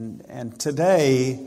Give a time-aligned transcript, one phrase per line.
[0.00, 1.44] And, today,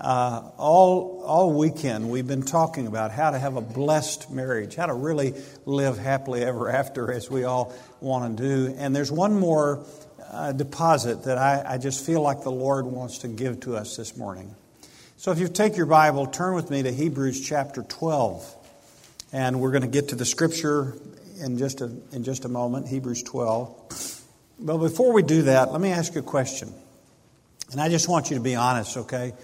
[0.00, 4.86] uh, all, all weekend, we've been talking about how to have a blessed marriage, how
[4.86, 5.34] to really
[5.66, 8.74] live happily ever after, as we all want to do.
[8.78, 9.84] And there's one more
[10.30, 13.96] uh, deposit that I, I just feel like the Lord wants to give to us
[13.96, 14.54] this morning.
[15.16, 18.54] So if you take your Bible, turn with me to Hebrews chapter 12.
[19.32, 20.94] And we're going to get to the scripture
[21.40, 24.22] in just a, in just a moment, Hebrews 12.
[24.60, 26.72] But before we do that, let me ask you a question.
[27.70, 29.34] And I just want you to be honest, okay?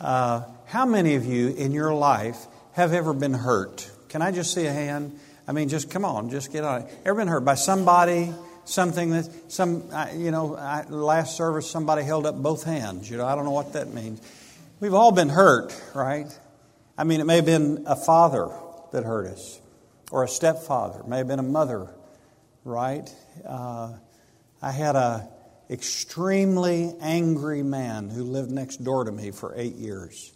[0.00, 3.90] Uh, how many of you in your life have ever been hurt?
[4.10, 5.18] Can I just see a hand?
[5.48, 6.94] I mean, just come on, just get on it.
[7.06, 8.32] Ever been hurt by somebody,
[8.66, 10.58] something that, some, you know,
[10.88, 13.10] last service somebody held up both hands.
[13.10, 14.20] You know, I don't know what that means.
[14.78, 16.26] We've all been hurt, right?
[16.98, 18.50] I mean, it may have been a father
[18.92, 19.58] that hurt us,
[20.10, 21.88] or a stepfather, it may have been a mother,
[22.64, 23.08] right?
[23.46, 23.94] Uh,
[24.60, 25.28] I had a
[25.70, 30.32] extremely angry man who lived next door to me for eight years.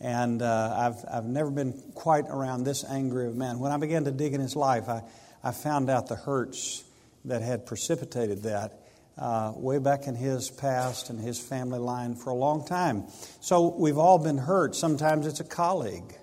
[0.00, 3.60] And uh, I've, I've never been quite around this angry of man.
[3.60, 5.02] When I began to dig in his life, I,
[5.44, 6.82] I found out the hurts
[7.26, 8.80] that had precipitated that
[9.16, 13.04] uh, way back in his past and his family line for a long time.
[13.40, 14.74] So we've all been hurt.
[14.74, 16.16] Sometimes it's a colleague,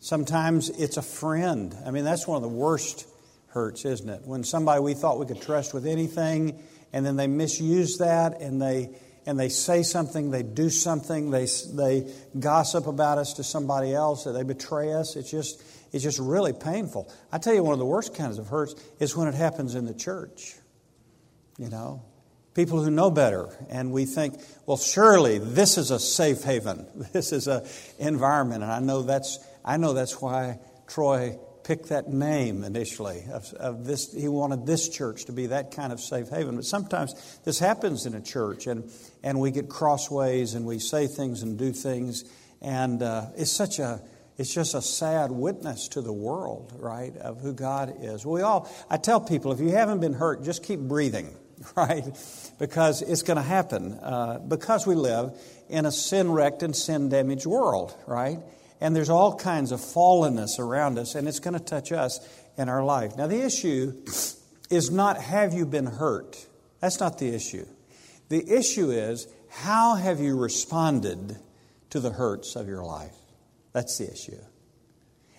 [0.00, 1.76] sometimes it's a friend.
[1.86, 3.06] I mean, that's one of the worst
[3.48, 4.22] hurts, isn't it?
[4.24, 6.60] When somebody we thought we could trust with anything
[6.92, 8.90] and then they misuse that and they
[9.26, 14.26] and they say something, they do something, they they gossip about us to somebody else,
[14.26, 15.16] or they betray us.
[15.16, 17.12] It's just it's just really painful.
[17.32, 19.84] I tell you, one of the worst kinds of hurts is when it happens in
[19.84, 20.54] the church.
[21.58, 22.04] You know,
[22.54, 26.86] people who know better, and we think, well, surely this is a safe haven.
[27.12, 27.66] This is a
[27.98, 33.52] environment, and I know that's I know that's why Troy picked that name initially of,
[33.54, 36.54] of, this he wanted this church to be that kind of safe haven.
[36.54, 38.88] But sometimes this happens in a church and,
[39.24, 42.24] and we get crossways and we say things and do things.
[42.62, 44.00] And uh, it's such a
[44.38, 48.24] it's just a sad witness to the world right of who god is.
[48.24, 51.34] We all i tell people if you haven't been hurt just keep breathing
[51.76, 52.04] right?
[52.58, 55.32] Because it's going to happen uh, because we live
[55.68, 58.38] in a sin wrecked and sin damaged world right
[58.80, 62.20] and there's all kinds of fallenness around us, and it's going to touch us
[62.56, 63.16] in our life.
[63.16, 63.92] Now, the issue
[64.70, 66.46] is not have you been hurt?
[66.80, 67.66] That's not the issue.
[68.28, 71.36] The issue is how have you responded
[71.90, 73.16] to the hurts of your life?
[73.72, 74.38] That's the issue.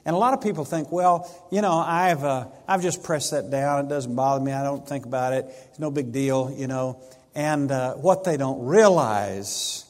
[0.06, 3.52] And a lot of people think, well, you know, I've, uh, I've just pressed that
[3.52, 3.86] down.
[3.86, 4.54] It doesn't bother me.
[4.54, 5.46] I don't think about it.
[5.70, 7.02] It's no big deal, you know.
[7.36, 9.84] And uh, what they don't realize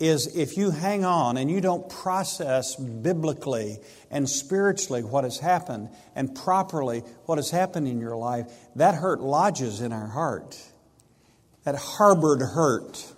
[0.00, 3.78] is if you hang on and you don't process biblically
[4.10, 8.46] and spiritually what has happened and properly what has happened in your life,
[8.76, 10.58] that hurt lodges in our heart.
[11.64, 13.12] That harbored hurt.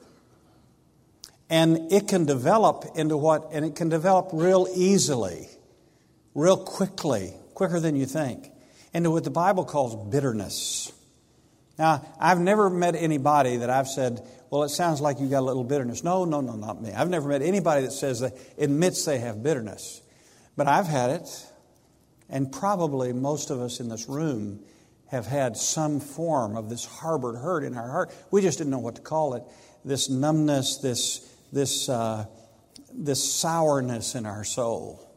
[1.48, 5.48] And it can develop into what, and it can develop real easily,
[6.34, 8.50] real quickly, quicker than you think,
[8.92, 10.90] into what the Bible calls bitterness.
[11.78, 15.46] Now, I've never met anybody that I've said, well, it sounds like you got a
[15.46, 16.04] little bitterness.
[16.04, 16.92] No, no, no, not me.
[16.92, 20.02] I've never met anybody that says they admits they have bitterness.
[20.58, 21.46] But I've had it,
[22.28, 24.60] and probably most of us in this room
[25.06, 28.14] have had some form of this harbored hurt in our heart.
[28.30, 29.42] We just didn't know what to call it.
[29.86, 32.26] This numbness, this, this, uh,
[32.92, 35.08] this sourness in our soul.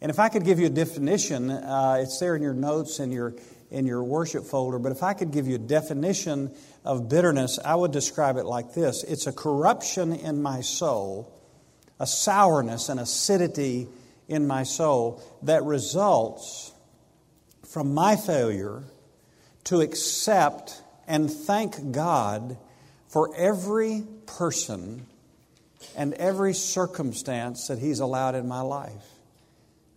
[0.00, 3.12] And if I could give you a definition, uh, it's there in your notes and
[3.12, 3.34] your
[3.72, 7.74] in your worship folder, but if I could give you a definition of bitterness, I
[7.74, 11.32] would describe it like this it's a corruption in my soul,
[11.98, 13.88] a sourness, and acidity
[14.28, 16.72] in my soul that results
[17.66, 18.82] from my failure
[19.64, 22.58] to accept and thank God
[23.08, 25.06] for every person
[25.96, 29.11] and every circumstance that He's allowed in my life.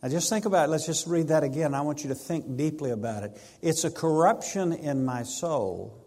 [0.05, 0.71] Now, just think about it.
[0.71, 1.73] Let's just read that again.
[1.73, 3.41] I want you to think deeply about it.
[3.63, 5.99] It's a corruption in my soul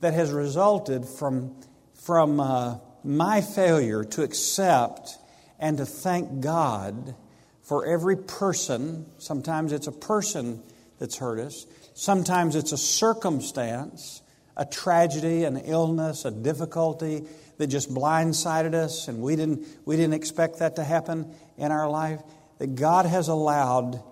[0.00, 1.54] that has resulted from,
[1.94, 5.18] from uh, my failure to accept
[5.60, 7.14] and to thank God
[7.62, 9.06] for every person.
[9.18, 10.60] Sometimes it's a person
[10.98, 11.64] that's hurt us,
[11.94, 14.20] sometimes it's a circumstance,
[14.56, 17.22] a tragedy, an illness, a difficulty
[17.58, 21.88] that just blindsided us and we didn't, we didn't expect that to happen in our
[21.88, 22.20] life
[22.58, 24.02] that God has allowed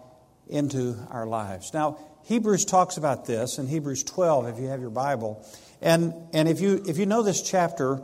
[0.48, 1.72] into our lives.
[1.74, 5.44] Now, Hebrews talks about this in Hebrews 12, if you have your Bible.
[5.80, 8.00] And, and if, you, if you know this chapter,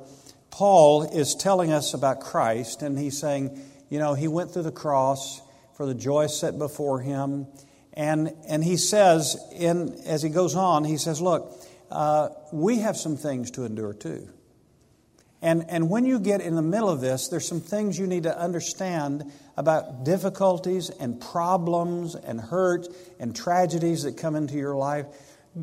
[0.51, 4.73] Paul is telling us about Christ, and he's saying, you know, he went through the
[4.73, 5.41] cross
[5.77, 7.47] for the joy set before him.
[7.95, 11.53] And, and he says, in, as he goes on, he says, look,
[11.91, 14.29] uh, we have some things to endure too.
[15.43, 18.23] And, and when you get in the middle of this, there's some things you need
[18.23, 22.87] to understand about difficulties and problems and hurt
[23.19, 25.07] and tragedies that come into your life.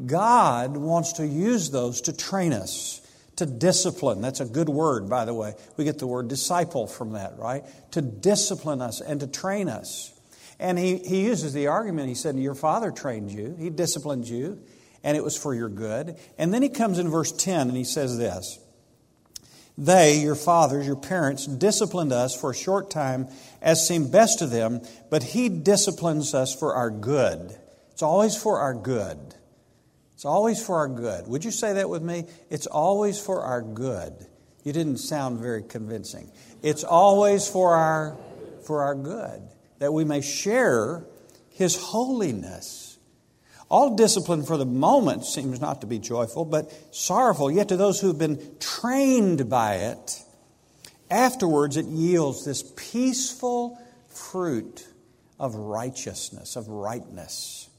[0.06, 3.02] God wants to use those to train us,
[3.38, 4.22] to discipline.
[4.22, 5.56] That's a good word, by the way.
[5.78, 7.64] We get the word disciple from that, right?
[7.92, 10.12] To discipline us and to train us.
[10.60, 14.62] And he, he uses the argument, he said, Your father trained you, he disciplined you,
[15.06, 16.18] and it was for your good.
[16.38, 18.60] And then he comes in verse 10 and he says this
[19.80, 23.30] They, your fathers, your parents, disciplined us for a short time
[23.62, 27.58] as seemed best to them, but he disciplines us for our good.
[27.94, 29.18] It's always for our good.
[30.16, 31.28] It's always for our good.
[31.30, 32.26] Would you say that with me?
[32.50, 34.14] It's always for our good.
[34.66, 36.30] You didn't sound very convincing.
[36.62, 38.18] It's always for our
[38.66, 39.42] for our good
[39.80, 41.06] that we may share
[41.52, 42.89] his holiness.
[43.70, 48.00] All discipline for the moment seems not to be joyful, but sorrowful, yet to those
[48.02, 50.24] who have been trained by it,
[51.12, 54.88] afterwards it yields this peaceful fruit
[55.40, 57.70] of righteousness, of rightness.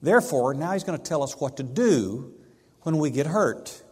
[0.00, 2.32] Therefore, now he's going to tell us what to do
[2.82, 3.82] when we get hurt.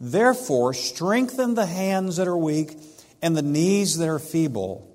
[0.00, 2.76] Therefore, strengthen the hands that are weak
[3.22, 4.90] and the knees that are feeble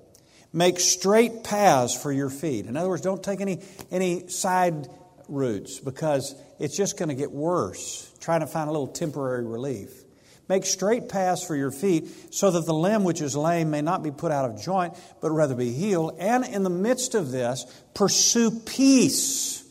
[0.52, 2.66] Make straight paths for your feet.
[2.66, 3.60] In other words, don't take any,
[3.90, 4.88] any side
[5.30, 10.04] routes because it's just going to get worse, trying to find a little temporary relief.
[10.48, 14.02] Make straight paths for your feet so that the limb which is lame may not
[14.02, 16.16] be put out of joint, but rather be healed.
[16.18, 19.64] And in the midst of this, pursue peace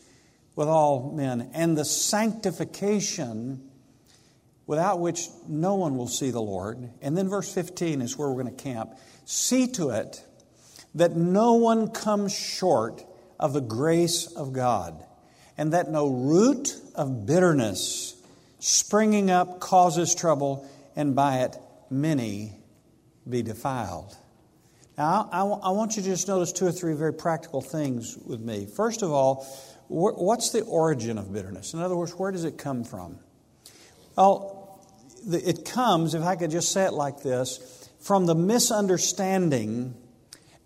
[0.56, 3.70] with all men and the sanctification
[4.66, 6.90] without which no one will see the Lord.
[7.02, 8.94] And then verse 15 is where we're going to camp.
[9.24, 10.24] See to it
[10.94, 13.04] that no one comes short
[13.38, 15.04] of the grace of God,
[15.60, 18.16] and that no root of bitterness
[18.60, 20.66] springing up causes trouble,
[20.96, 21.54] and by it
[21.90, 22.54] many
[23.28, 24.16] be defiled.
[24.96, 28.40] Now, I, I want you to just notice two or three very practical things with
[28.40, 28.64] me.
[28.74, 29.44] First of all,
[29.88, 31.74] what's the origin of bitterness?
[31.74, 33.18] In other words, where does it come from?
[34.16, 34.82] Well,
[35.30, 39.94] it comes, if I could just say it like this, from the misunderstanding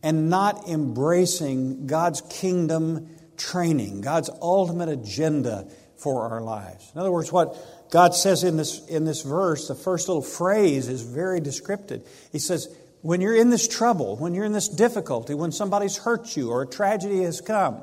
[0.05, 6.91] and not embracing God's kingdom training, God's ultimate agenda for our lives.
[6.95, 7.57] In other words, what
[7.91, 12.07] God says in this, in this verse, the first little phrase is very descriptive.
[12.33, 12.69] He says,
[13.03, 16.63] when you're in this trouble, when you're in this difficulty, when somebody's hurt you or
[16.63, 17.83] a tragedy has come,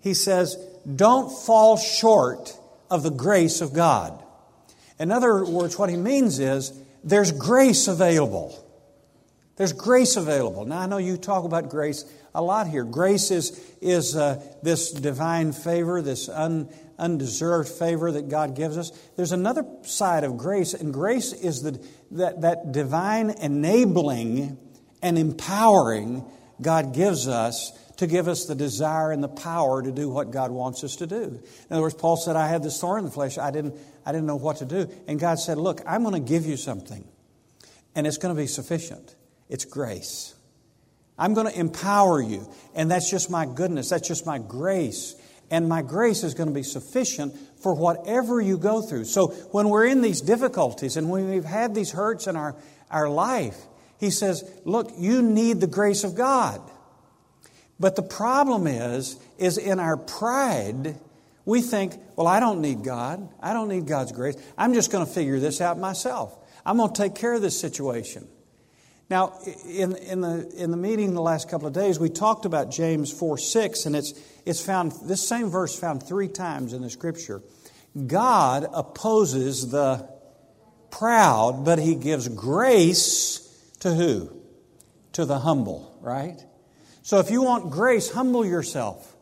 [0.00, 0.56] he says,
[0.96, 2.56] don't fall short
[2.90, 4.22] of the grace of God.
[4.98, 6.72] In other words, what he means is
[7.04, 8.64] there's grace available.
[9.56, 10.64] There's grace available.
[10.64, 12.04] Now, I know you talk about grace
[12.34, 12.84] a lot here.
[12.84, 18.90] Grace is, is uh, this divine favor, this un, undeserved favor that God gives us.
[19.16, 24.58] There's another side of grace, and grace is the, that, that divine enabling
[25.02, 26.24] and empowering
[26.60, 30.50] God gives us to give us the desire and the power to do what God
[30.50, 31.16] wants us to do.
[31.16, 33.38] In other words, Paul said, I had this thorn in the flesh.
[33.38, 33.76] I didn't,
[34.06, 34.88] I didn't know what to do.
[35.08, 37.06] And God said, Look, I'm going to give you something,
[37.94, 39.16] and it's going to be sufficient.
[39.48, 40.34] It's grace.
[41.18, 42.48] I'm going to empower you.
[42.74, 43.90] And that's just my goodness.
[43.90, 45.16] That's just my grace.
[45.50, 49.04] And my grace is going to be sufficient for whatever you go through.
[49.06, 52.54] So when we're in these difficulties and when we've had these hurts in our,
[52.90, 53.56] our life,
[53.98, 56.60] he says, look, you need the grace of God.
[57.80, 60.98] But the problem is, is in our pride,
[61.44, 63.28] we think, well, I don't need God.
[63.40, 64.36] I don't need God's grace.
[64.56, 66.36] I'm just going to figure this out myself.
[66.66, 68.28] I'm going to take care of this situation.
[69.10, 72.70] Now, in, in, the, in the meeting the last couple of days, we talked about
[72.70, 74.12] James 4 6, and it's,
[74.44, 77.42] it's found, this same verse found three times in the scripture.
[78.06, 80.08] God opposes the
[80.90, 83.38] proud, but he gives grace
[83.80, 84.30] to who?
[85.12, 86.44] To the humble, right?
[87.02, 89.16] So if you want grace, humble yourself.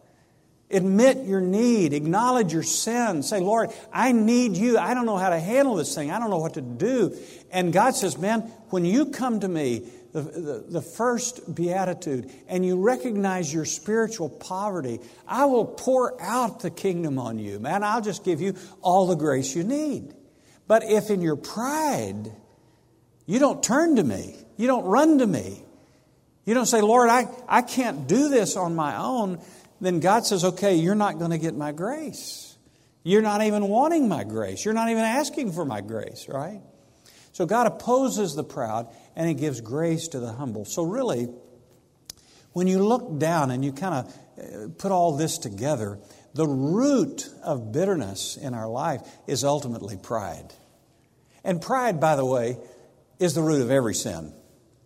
[0.69, 3.23] Admit your need, acknowledge your sin.
[3.23, 4.79] Say, Lord, I need you.
[4.79, 6.11] I don't know how to handle this thing.
[6.11, 7.17] I don't know what to do.
[7.53, 12.65] And God says, Man, when you come to me, the, the, the, first beatitude, and
[12.65, 17.61] you recognize your spiritual poverty, I will pour out the kingdom on you.
[17.61, 20.15] Man, I'll just give you all the grace you need.
[20.67, 22.33] But if in your pride,
[23.27, 25.63] you don't turn to me, you don't run to me,
[26.47, 29.41] you don't say, Lord, I, I can't do this on my own
[29.81, 32.57] then God says, okay, you're not going to get my grace.
[33.03, 34.65] You're not even wanting my grace.
[34.65, 36.61] You're not even asking for my grace, right?
[37.33, 40.65] So God opposes the proud and He gives grace to the humble.
[40.65, 41.29] So, really,
[42.53, 45.99] when you look down and you kind of uh, put all this together,
[46.35, 50.53] the root of bitterness in our life is ultimately pride.
[51.45, 52.57] And pride, by the way,
[53.19, 54.33] is the root of every sin.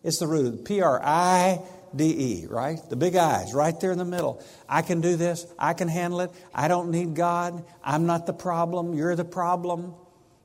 [0.03, 1.61] It's the root of P R I
[1.95, 2.79] D E, right?
[2.89, 4.43] The big eyes, right there in the middle.
[4.69, 5.47] I can do this.
[5.59, 6.31] I can handle it.
[6.55, 7.65] I don't need God.
[7.83, 8.95] I'm not the problem.
[8.95, 9.95] You're the problem.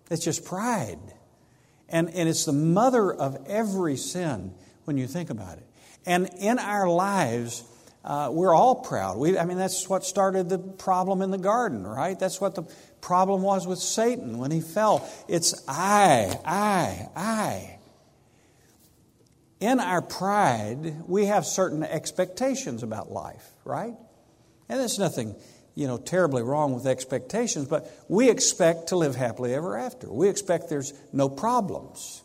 [0.10, 1.00] It's just pride.
[1.90, 4.54] And, and it's the mother of every sin
[4.86, 5.68] when you think about it.
[6.06, 7.64] And in our lives,
[8.04, 9.18] uh, we're all proud.
[9.18, 12.20] We, I mean, that's what started the problem in the garden, right?
[12.20, 12.64] That's what the
[13.02, 15.08] problem was with Satan when he fell.
[15.28, 17.75] It's I, I, I.
[19.59, 23.93] In our pride, we have certain expectations about life, right?
[24.67, 25.35] And there's nothing,
[25.75, 30.12] you know, terribly wrong with expectations, but we expect to live happily ever after.
[30.12, 32.21] We expect there's no problems.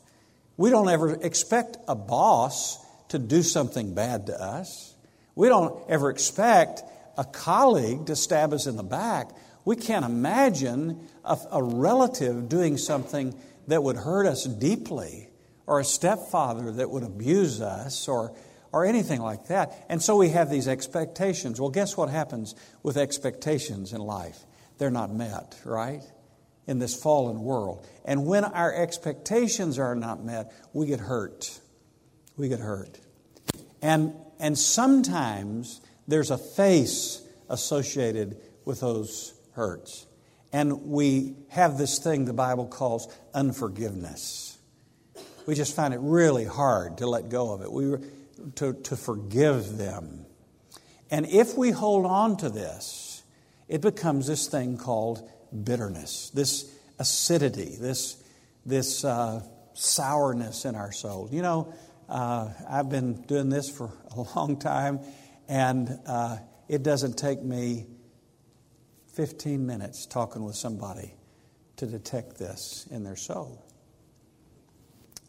[0.57, 4.95] We don't ever expect a boss to do something bad to us.
[5.35, 6.83] We don't ever expect
[7.17, 9.31] a colleague to stab us in the back.
[9.65, 13.35] We can't imagine a, a relative doing something
[13.69, 15.30] that would hurt us deeply,
[15.71, 18.35] or a stepfather that would abuse us, or,
[18.73, 19.87] or anything like that.
[19.89, 21.61] And so we have these expectations.
[21.61, 24.37] Well, guess what happens with expectations in life?
[24.79, 26.03] They're not met, right?
[26.67, 27.87] In this fallen world.
[28.05, 31.61] And when our expectations are not met, we get hurt.
[32.37, 32.99] We get hurt.
[33.81, 40.09] And, and sometimes there's a face associated with those hurts.
[40.53, 44.50] And we have this thing the Bible calls unforgiveness.
[45.51, 47.97] We just find it really hard to let go of it, we,
[48.55, 50.25] to, to forgive them.
[51.11, 53.25] And if we hold on to this,
[53.67, 55.29] it becomes this thing called
[55.65, 58.23] bitterness, this acidity, this,
[58.65, 59.43] this uh,
[59.75, 61.29] sourness in our soul.
[61.33, 61.75] You know,
[62.09, 65.01] uh, I've been doing this for a long time,
[65.49, 66.37] and uh,
[66.69, 67.89] it doesn't take me
[69.15, 71.13] 15 minutes talking with somebody
[71.75, 73.67] to detect this in their soul.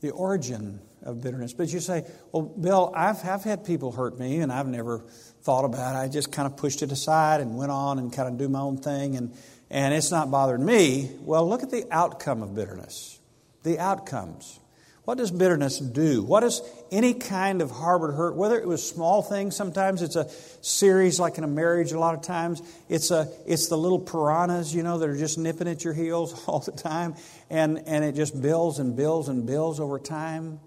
[0.02, 1.54] The origin of bitterness.
[1.54, 5.00] But you say, well, Bill, I've, I've had people hurt me and I've never
[5.42, 6.00] thought about it.
[6.00, 8.60] I just kind of pushed it aside and went on and kind of do my
[8.60, 9.36] own thing and,
[9.70, 11.12] and it's not bothering me.
[11.22, 13.20] Well, look at the outcome of bitterness.
[13.64, 14.60] The outcomes.
[15.04, 16.22] What does bitterness do?
[16.22, 20.30] What does any kind of harbored hurt, whether it was small things, sometimes it's a
[20.62, 24.76] series like in a marriage, a lot of times it's, a, it's the little piranhas,
[24.76, 27.16] you know, that are just nipping at your heels all the time,
[27.50, 30.60] and, and it just builds and builds and builds over time,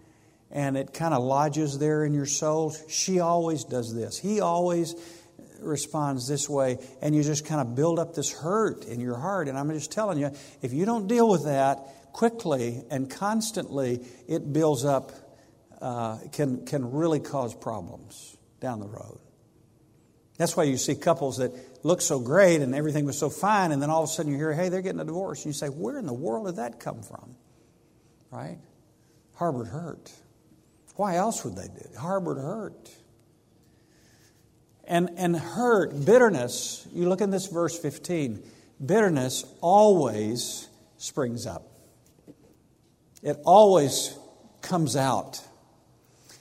[0.50, 2.74] and it kind of lodges there in your soul.
[2.88, 4.18] She always does this.
[4.18, 4.96] He always
[5.60, 9.48] responds this way, and you just kind of build up this hurt in your heart.
[9.48, 11.78] And I'm just telling you, if you don't deal with that,
[12.14, 15.12] quickly and constantly, it builds up,
[15.82, 19.18] uh, can, can really cause problems down the road.
[20.38, 21.52] That's why you see couples that
[21.84, 24.38] look so great and everything was so fine, and then all of a sudden you
[24.38, 25.40] hear, hey, they're getting a divorce.
[25.44, 27.34] And you say, where in the world did that come from?
[28.30, 28.58] Right?
[29.34, 30.10] Harbored hurt.
[30.94, 31.96] Why else would they do it?
[31.96, 32.90] Harbored hurt.
[34.84, 38.40] And, and hurt, bitterness, you look in this verse 15,
[38.84, 41.73] bitterness always springs up.
[43.24, 44.16] It always
[44.60, 45.40] comes out.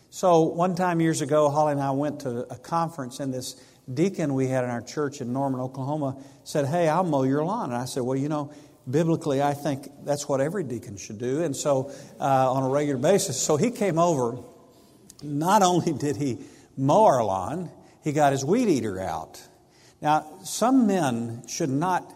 [0.10, 3.56] So, one time years ago, Holly and I went to a conference, and this
[3.92, 7.72] deacon we had in our church in Norman, Oklahoma, said, Hey, I'll mow your lawn.
[7.72, 8.52] And I said, Well, you know,
[8.88, 11.42] biblically, I think that's what every deacon should do.
[11.42, 14.38] And so, uh, on a regular basis, so he came over.
[15.24, 16.40] Not only did he
[16.75, 17.72] mow our lawn,
[18.04, 19.42] he got his weed eater out.
[20.02, 22.13] Now, some men should not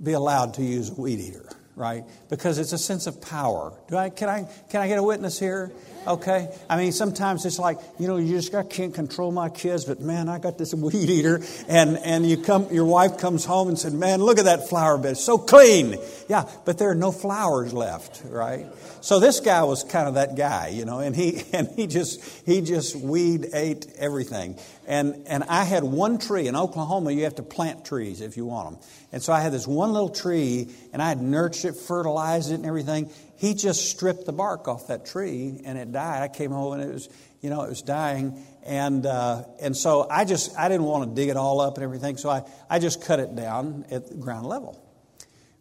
[0.00, 2.04] be allowed to use a weed eater right?
[2.28, 3.72] Because it's a sense of power.
[3.88, 5.72] Do I, can, I, can I get a witness here?
[6.06, 6.54] Okay?
[6.68, 10.00] I mean, sometimes it's like, you know, you just I can't control my kids, but
[10.00, 11.40] man, I got this weed eater.
[11.68, 14.98] And, and you come, your wife comes home and said, man, look at that flower
[14.98, 15.12] bed.
[15.12, 15.96] It's so clean.
[16.28, 18.66] Yeah, but there are no flowers left, right?
[19.00, 22.22] So this guy was kind of that guy, you know, and he, and he just,
[22.46, 24.58] he just weed ate everything.
[24.86, 28.44] And, and I had one tree in Oklahoma, you have to plant trees if you
[28.44, 28.88] want them.
[29.12, 32.56] And so I had this one little tree, and I had nurtured it, fertilized it,
[32.56, 33.10] and everything.
[33.44, 36.22] He just stripped the bark off that tree, and it died.
[36.22, 37.10] I came home, and it was,
[37.42, 38.42] you know, it was dying.
[38.64, 41.84] And, uh, and so I just, I didn't want to dig it all up and
[41.84, 44.82] everything, so I, I just cut it down at ground level.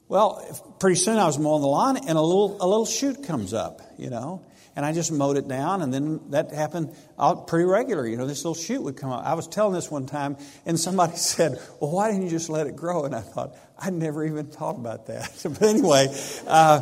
[0.07, 3.53] Well, pretty soon I was mowing the lawn, and a little, a little shoot comes
[3.53, 7.65] up, you know and I just mowed it down, and then that happened out pretty
[7.65, 8.07] regular.
[8.07, 9.25] You know, this little shoot would come up.
[9.25, 12.67] I was telling this one time, and somebody said, "Well, why didn't you just let
[12.67, 15.31] it grow?" And I thought, I never even thought about that.
[15.43, 16.07] but anyway,
[16.47, 16.81] uh,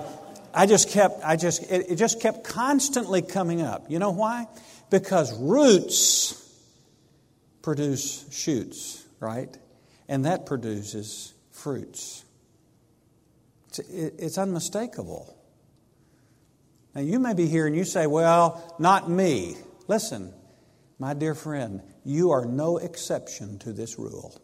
[0.54, 3.90] I just kept, I just, it, it just kept constantly coming up.
[3.90, 4.48] You know why?
[4.90, 6.38] Because roots
[7.62, 9.56] produce shoots, right?
[10.08, 12.26] And that produces fruits.
[13.70, 15.38] It's, it, it's unmistakable.
[16.94, 19.56] Now, you may be here and you say, Well, not me.
[19.88, 20.34] Listen,
[21.00, 24.42] my dear friend, you are no exception to this rule.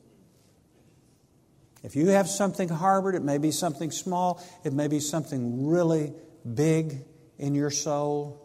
[1.88, 6.12] If you have something harbored, it may be something small, it may be something really
[6.54, 6.98] big
[7.38, 8.44] in your soul.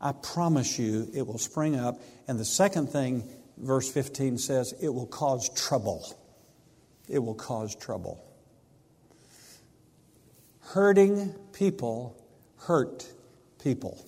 [0.00, 2.00] I promise you it will spring up.
[2.26, 6.04] And the second thing, verse 15 says, it will cause trouble.
[7.08, 8.24] It will cause trouble.
[10.58, 12.20] Hurting people
[12.56, 13.06] hurt
[13.62, 14.04] people.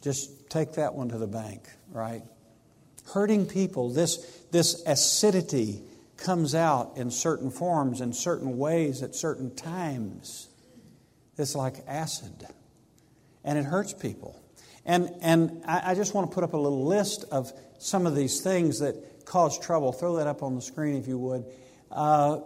[0.00, 2.22] Just take that one to the bank, right?
[3.12, 4.16] Hurting people, this,
[4.50, 5.82] this acidity
[6.20, 10.48] comes out in certain forms, in certain ways, at certain times.
[11.36, 12.46] It's like acid,
[13.42, 14.40] and it hurts people.
[14.84, 18.14] And, and I, I just want to put up a little list of some of
[18.14, 19.92] these things that cause trouble.
[19.92, 21.44] Throw that up on the screen if you would.
[21.90, 22.40] Uh,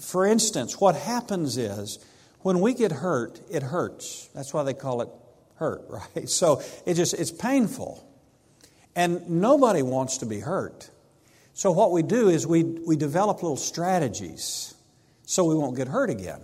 [0.00, 1.98] for instance, what happens is
[2.40, 4.28] when we get hurt, it hurts.
[4.34, 5.08] That's why they call it
[5.56, 6.28] hurt, right?
[6.28, 8.02] So it just it's painful.
[8.94, 10.90] And nobody wants to be hurt.
[11.56, 14.74] So what we do is we, we develop little strategies
[15.24, 16.42] so we won't get hurt again.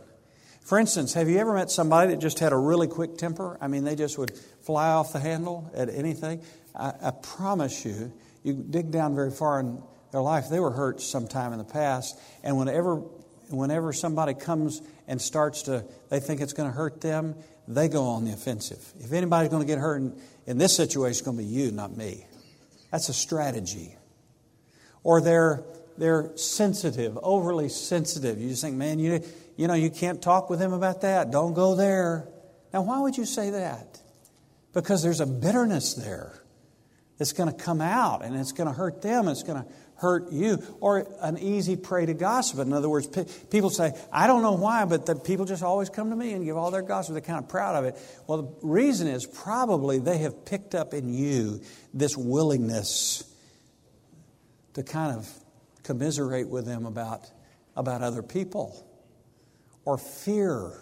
[0.62, 3.58] For instance, have you ever met somebody that just had a really quick temper?
[3.60, 6.40] I mean, they just would fly off the handle at anything.
[6.74, 8.10] I, I promise you,
[8.42, 12.18] you dig down very far in their life, they were hurt sometime in the past,
[12.42, 12.96] and whenever
[13.50, 17.34] whenever somebody comes and starts to, they think it's going to hurt them,
[17.68, 18.82] they go on the offensive.
[18.98, 21.70] If anybody's going to get hurt in, in this situation, it's going to be you,
[21.70, 22.26] not me.
[22.90, 23.94] That's a strategy.
[25.04, 25.64] Or they're,
[25.98, 28.40] they're sensitive, overly sensitive.
[28.40, 29.22] You just think, man, you,
[29.56, 31.30] you know, you can't talk with them about that.
[31.30, 32.28] Don't go there.
[32.72, 34.00] Now, why would you say that?
[34.72, 36.42] Because there's a bitterness there
[37.18, 39.28] that's going to come out and it's going to hurt them.
[39.28, 40.58] It's going to hurt you.
[40.80, 42.58] Or an easy prey to gossip.
[42.58, 43.06] In other words,
[43.50, 46.44] people say, I don't know why, but the people just always come to me and
[46.44, 47.12] give all their gossip.
[47.12, 47.96] They're kind of proud of it.
[48.26, 51.60] Well, the reason is probably they have picked up in you
[51.92, 53.24] this willingness
[54.74, 55.28] to kind of
[55.82, 57.30] commiserate with them about,
[57.76, 58.86] about other people
[59.84, 60.72] or fear.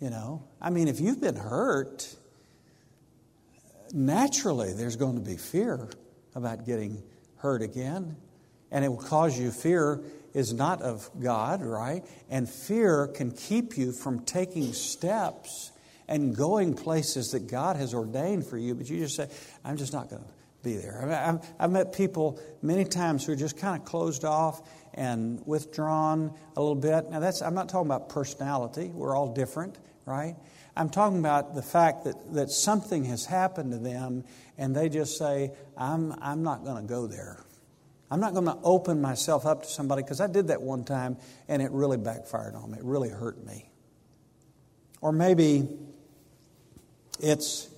[0.00, 2.14] You know, I mean, if you've been hurt,
[3.92, 5.90] naturally there's going to be fear
[6.34, 7.02] about getting
[7.36, 8.16] hurt again.
[8.70, 10.02] And it will cause you fear
[10.34, 12.04] is not of God, right?
[12.28, 15.72] And fear can keep you from taking steps
[16.06, 18.74] and going places that God has ordained for you.
[18.74, 19.28] But you just say,
[19.64, 20.28] I'm just not going to
[20.62, 21.00] be there.
[21.00, 25.40] I mean, I've, met people many times who are just kind of closed off and
[25.46, 27.10] withdrawn a little bit.
[27.10, 30.34] Now, that's, I'm not talking about personality, we're all different, right?
[30.76, 34.24] I'm talking about the fact that, that something has happened to them
[34.56, 37.44] and they just say, I'm, I'm not going to go there.
[38.10, 41.16] I'm not going to open myself up to somebody because I did that one time
[41.48, 42.78] and it really backfired on me.
[42.78, 43.70] It really hurt me.
[45.00, 45.68] Or maybe
[47.20, 47.68] it's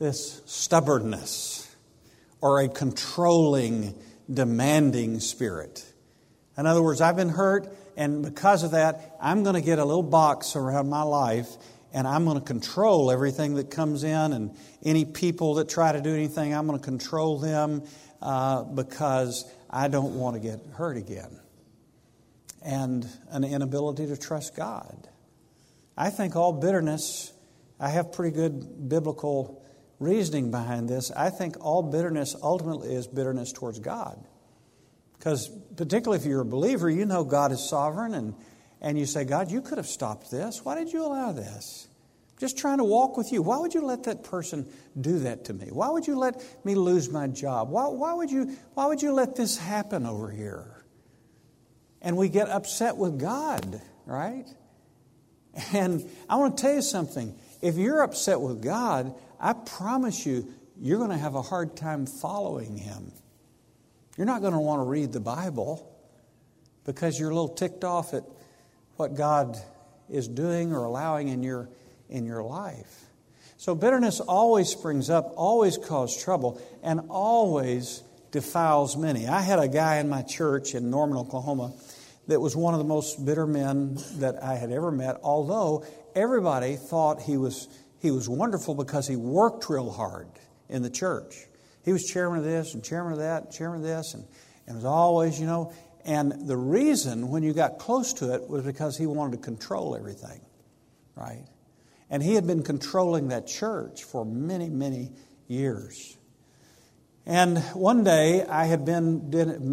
[0.00, 1.72] this stubbornness
[2.40, 3.94] or a controlling,
[4.32, 5.84] demanding spirit.
[6.58, 9.84] In other words, I've been hurt and because of that, I'm going to get a
[9.84, 11.48] little box around my life
[11.92, 16.00] and I'm going to control everything that comes in and any people that try to
[16.00, 17.82] do anything, I'm going to control them
[18.22, 21.38] uh, because I don't want to get hurt again.
[22.62, 25.08] And an inability to trust God.
[25.96, 27.32] I think all bitterness,
[27.78, 29.62] I have pretty good biblical
[30.00, 31.12] reasoning behind this.
[31.12, 34.18] I think all bitterness ultimately is bitterness towards God.
[35.16, 38.34] Because, particularly if you're a believer, you know God is sovereign, and,
[38.80, 40.64] and you say, God, you could have stopped this.
[40.64, 41.86] Why did you allow this?
[42.40, 43.42] Just trying to walk with you.
[43.42, 44.66] Why would you let that person
[44.98, 45.66] do that to me?
[45.70, 47.68] Why would you let me lose my job?
[47.68, 50.82] Why, why, would, you, why would you let this happen over here?
[52.00, 54.46] And we get upset with God, right?
[55.74, 57.34] And I want to tell you something.
[57.60, 62.06] If you're upset with God, I promise you, you're going to have a hard time
[62.06, 63.12] following Him.
[64.16, 65.86] You're not going to want to read the Bible
[66.84, 68.24] because you're a little ticked off at
[68.96, 69.56] what God
[70.08, 71.68] is doing or allowing in your,
[72.08, 73.04] in your life.
[73.56, 79.26] So bitterness always springs up, always causes trouble, and always defiles many.
[79.28, 81.72] I had a guy in my church in Norman, Oklahoma,
[82.28, 86.76] that was one of the most bitter men that I had ever met, although everybody
[86.76, 87.68] thought he was,
[88.00, 90.28] he was wonderful because he worked real hard
[90.68, 91.46] in the church.
[91.84, 94.24] He was chairman of this and chairman of that, and chairman of this, and,
[94.66, 95.72] and was always, you know.
[96.04, 99.94] And the reason when you got close to it was because he wanted to control
[99.94, 100.40] everything,
[101.14, 101.44] right?
[102.08, 105.12] And he had been controlling that church for many, many
[105.46, 106.16] years.
[107.26, 109.30] And one day I had been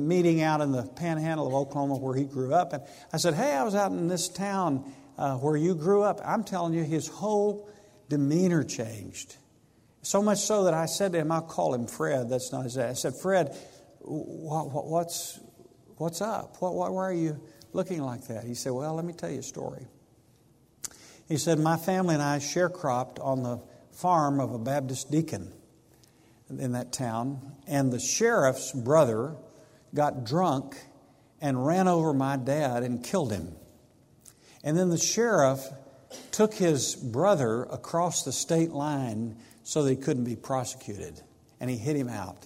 [0.07, 3.53] meeting out in the panhandle of Oklahoma where he grew up, and I said, Hey,
[3.53, 6.19] I was out in this town uh, where you grew up.
[6.23, 7.69] I'm telling you, his whole
[8.09, 9.35] demeanor changed.
[10.01, 12.29] So much so that I said to him, I'll call him Fred.
[12.29, 12.89] That's not his name.
[12.89, 13.55] I said, Fred,
[13.99, 15.39] what, what, what's,
[15.97, 16.61] what's up?
[16.61, 17.41] What, why are you
[17.73, 18.43] looking like that?
[18.43, 19.85] He said, Well, let me tell you a story.
[21.27, 23.59] He said, My family and I sharecropped on the
[23.91, 25.51] farm of a Baptist deacon
[26.49, 29.35] in that town, and the sheriff's brother
[29.93, 30.77] got drunk
[31.41, 33.55] and ran over my dad and killed him.
[34.63, 35.67] And then the sheriff
[36.31, 41.21] took his brother across the state line so he couldn't be prosecuted,
[41.59, 42.45] and he hit him out.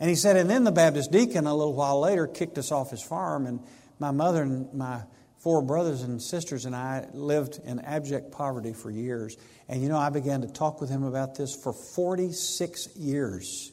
[0.00, 2.90] And he said, and then the Baptist deacon, a little while later, kicked us off
[2.90, 3.60] his farm, and
[3.98, 5.02] my mother and my
[5.38, 9.36] four brothers and sisters and I lived in abject poverty for years.
[9.68, 13.70] And you know, I began to talk with him about this for 46 years.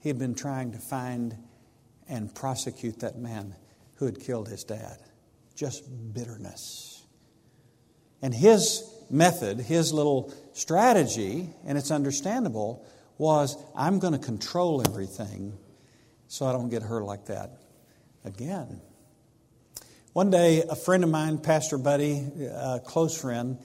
[0.00, 1.34] He had been trying to find
[2.08, 3.54] and prosecute that man
[3.94, 4.98] who had killed his dad.
[5.54, 5.82] Just
[6.12, 6.97] bitterness.
[8.22, 15.56] And his method, his little strategy, and it's understandable, was I'm going to control everything
[16.28, 17.50] so I don't get hurt like that
[18.24, 18.80] again.
[20.12, 23.58] One day, a friend of mine, Pastor Buddy, a close friend,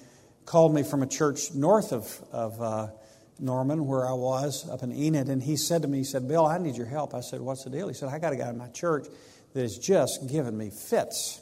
[0.45, 2.87] called me from a church north of, of uh,
[3.39, 6.45] Norman, where I was up in Enid, and he said to me, he said, Bill,
[6.45, 7.13] I need your help.
[7.13, 7.87] I said, What's the deal?
[7.87, 9.07] He said, I got a guy in my church
[9.53, 11.41] that is just giving me fits.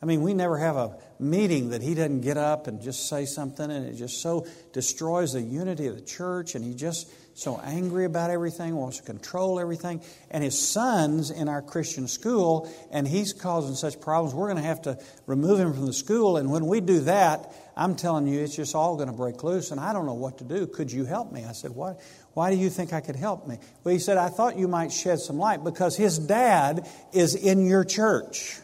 [0.00, 3.24] I mean, we never have a meeting that he doesn't get up and just say
[3.24, 7.60] something, and it just so destroys the unity of the church, and he just so
[7.64, 10.02] angry about everything, wants to control everything.
[10.30, 14.34] And his son's in our Christian school, and he's causing such problems.
[14.34, 16.36] We're going to have to remove him from the school.
[16.36, 19.70] And when we do that, I'm telling you, it's just all going to break loose,
[19.70, 20.66] and I don't know what to do.
[20.66, 21.44] Could you help me?
[21.44, 21.94] I said, Why,
[22.34, 23.58] why do you think I could help me?
[23.84, 27.66] Well, he said, I thought you might shed some light because his dad is in
[27.66, 28.58] your church.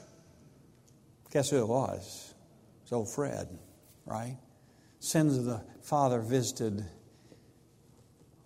[1.34, 2.32] Guess who it was?
[2.84, 3.48] It's old Fred,
[4.06, 4.38] right?
[5.00, 6.84] Sins of the father visited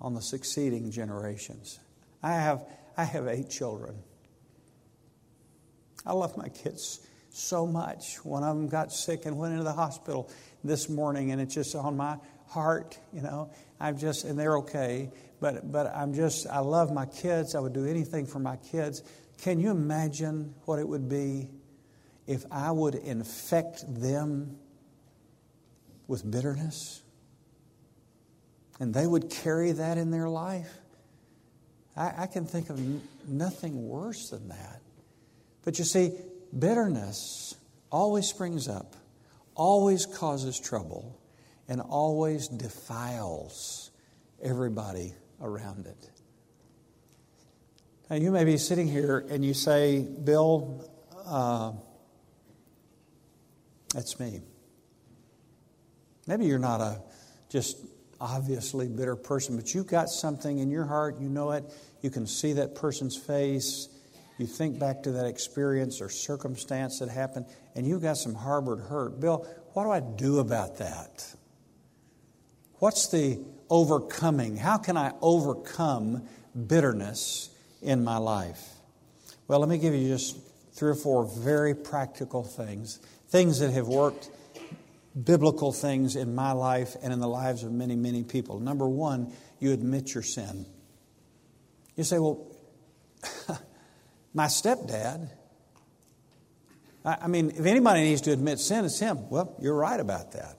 [0.01, 1.81] on the succeeding generations.
[2.23, 2.65] I have,
[2.97, 3.95] I have eight children.
[6.07, 8.25] I love my kids so much.
[8.25, 10.31] One of them got sick and went into the hospital
[10.65, 13.51] this morning, and it's just on my heart, you know.
[13.79, 17.55] I'm just, and they're okay, but, but I'm just, I love my kids.
[17.55, 19.03] I would do anything for my kids.
[19.43, 21.51] Can you imagine what it would be
[22.29, 24.59] if I would infect them
[26.07, 27.03] with bitterness?
[28.81, 30.73] and they would carry that in their life.
[31.97, 32.81] I, I can think of
[33.29, 34.81] nothing worse than that.
[35.65, 36.13] But you see,
[36.57, 37.57] bitterness
[37.91, 38.95] always springs up,
[39.55, 41.21] always causes trouble,
[41.69, 43.91] and always defiles
[44.43, 45.13] everybody
[45.43, 46.11] around it.
[48.09, 50.89] Now, you may be sitting here and you say, Bill,
[51.27, 51.73] uh,
[53.95, 54.41] that's me.
[56.27, 57.01] Maybe you're not a
[57.49, 57.79] just
[58.21, 61.65] obviously bitter person, but you've got something in your heart, you know it,
[62.03, 63.89] you can see that person's face,
[64.39, 68.81] you think back to that experience or circumstance that happened, and you've got some harbored
[68.81, 69.21] hurt.
[69.21, 71.35] Bill, what do I do about that?
[72.75, 74.57] What's the overcoming?
[74.57, 76.29] How can I overcome
[76.67, 77.51] bitterness
[77.83, 78.63] in my life?
[79.47, 80.37] Well, let me give you just
[80.73, 84.31] three or four very practical things, things that have worked
[85.25, 88.61] biblical things in my life and in the lives of many, many people.
[88.61, 90.67] Number one, you admit your sin.
[91.97, 92.47] You say, well,
[94.35, 95.31] my stepdad,
[97.05, 99.31] I mean, if anybody needs to admit sin, it's him.
[99.31, 100.57] Well, you're right about that.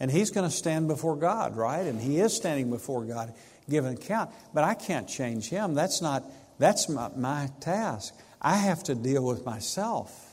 [0.00, 1.86] And he's going to stand before God, right?
[1.86, 3.34] And he is standing before God,
[3.68, 4.30] giving account.
[4.52, 5.74] But I can't change him.
[5.74, 6.24] That's not,
[6.58, 8.14] that's my, my task.
[8.40, 10.23] I have to deal with myself.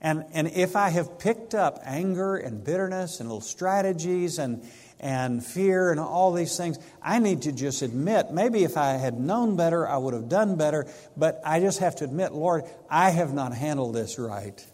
[0.00, 4.62] And, and if I have picked up anger and bitterness and little strategies and,
[5.00, 9.18] and fear and all these things, I need to just admit maybe if I had
[9.18, 13.10] known better, I would have done better, but I just have to admit, Lord, I
[13.10, 14.64] have not handled this right.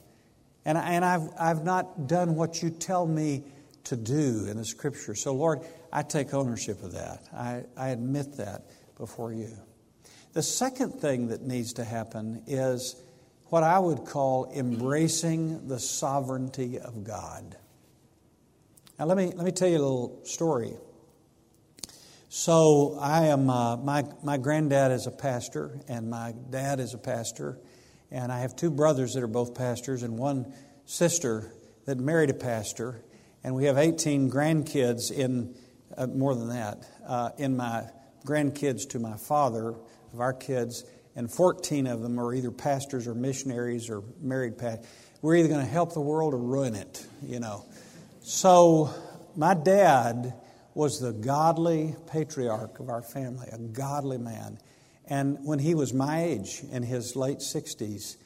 [0.65, 3.45] And, and I've, I've not done what you tell me
[3.85, 5.15] to do in the scripture.
[5.15, 5.61] So, Lord,
[5.93, 7.23] I take ownership of that.
[7.35, 8.63] I, I admit that
[8.97, 9.51] before you.
[10.33, 12.97] The second thing that needs to happen is
[13.53, 17.55] what I would call embracing the sovereignty of God.
[18.99, 20.73] Now, let me, let me tell you a little story.
[22.31, 26.99] So, I am, uh, my, my granddad is a pastor, and my dad is a
[26.99, 27.59] pastor,
[28.11, 30.55] and I have two brothers that are both pastors, and one
[30.87, 31.53] sister
[31.85, 33.05] that married a pastor,
[33.45, 35.55] and we have 18 grandkids in,
[35.95, 37.85] uh, more than that, uh, in my
[38.25, 39.75] grandkids to my father,
[40.15, 44.87] of our kids, and 14 of them are either pastors or missionaries or married pastors.
[45.21, 47.65] we're either going to help the world or ruin it, you know.
[48.23, 48.91] So
[49.37, 50.35] my dad
[50.75, 54.59] was the godly patriarch of our family, a godly man.
[55.07, 58.17] And when he was my age, in his late 60s,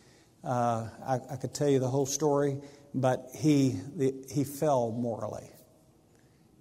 [0.44, 2.58] uh, I, I, could tell you the whole story,
[2.94, 5.50] but he, the, he fell morally.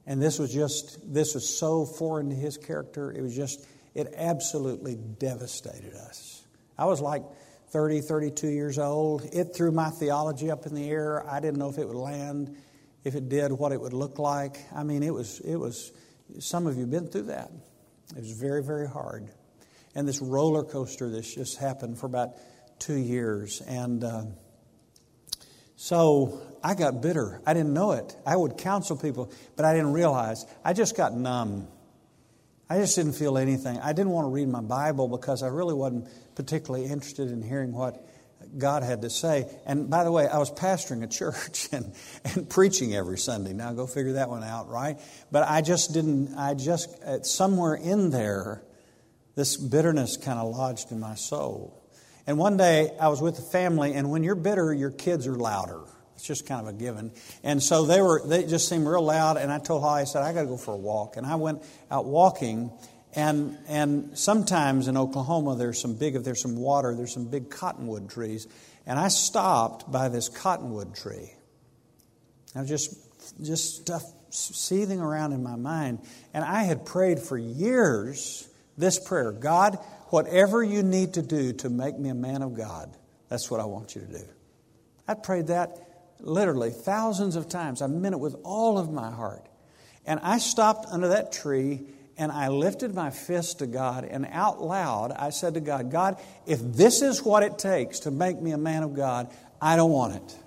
[0.08, 3.12] And this was just, this was so foreign to his character.
[3.12, 6.44] It was just, it absolutely devastated us.
[6.78, 7.24] I was like
[7.70, 9.24] 30, 32 years old.
[9.34, 11.28] It threw my theology up in the air.
[11.28, 12.56] I didn't know if it would land,
[13.04, 14.58] if it did, what it would look like.
[14.76, 15.94] I mean, it was, it was,
[16.40, 17.50] some of you have been through that.
[18.12, 19.32] It was very, very hard.
[19.96, 22.32] And this roller coaster, this just happened for about
[22.80, 23.62] two years.
[23.62, 24.24] And uh,
[25.78, 27.42] so I got bitter.
[27.46, 28.14] I didn't know it.
[28.26, 30.46] I would counsel people, but I didn't realize.
[30.66, 31.70] I just got numb.
[32.70, 33.80] I just didn't feel anything.
[33.80, 37.74] I didn't want to read my Bible because I really wasn't particularly interested in hearing
[37.74, 38.04] what
[38.58, 39.46] God had to say.
[39.66, 43.54] And by the way, I was pastoring a church and, and preaching every Sunday.
[43.54, 45.00] Now go figure that one out, right?
[45.32, 48.64] But I just didn't, I just, uh, somewhere in there,
[49.36, 51.82] this bitterness kind of lodged in my soul.
[52.26, 55.36] And one day I was with the family, and when you're bitter, your kids are
[55.36, 55.82] louder.
[56.16, 57.12] It's just kind of a given.
[57.44, 59.38] And so they were, they just seemed real loud.
[59.38, 61.18] And I told Holly, I said, I got to go for a walk.
[61.18, 62.72] And I went out walking.
[63.14, 67.50] And, and sometimes in Oklahoma, there's some big, if there's some water, there's some big
[67.50, 68.48] cottonwood trees.
[68.86, 71.34] And I stopped by this cottonwood tree.
[72.56, 72.96] I was just,
[73.42, 76.00] just stuff seething around in my mind.
[76.34, 78.48] And I had prayed for years
[78.78, 79.78] this prayer God,
[80.10, 82.96] whatever you need to do to make me a man of God,
[83.30, 84.24] that's what I want you to do.
[85.08, 85.78] I prayed that
[86.26, 87.82] literally thousands of times.
[87.82, 89.48] I meant it with all of my heart.
[90.06, 91.86] And I stopped under that tree
[92.18, 96.18] and I lifted my fist to God, and out loud I said to God, God,
[96.46, 99.92] if this is what it takes to make me a man of God, I don't
[99.92, 100.38] want it.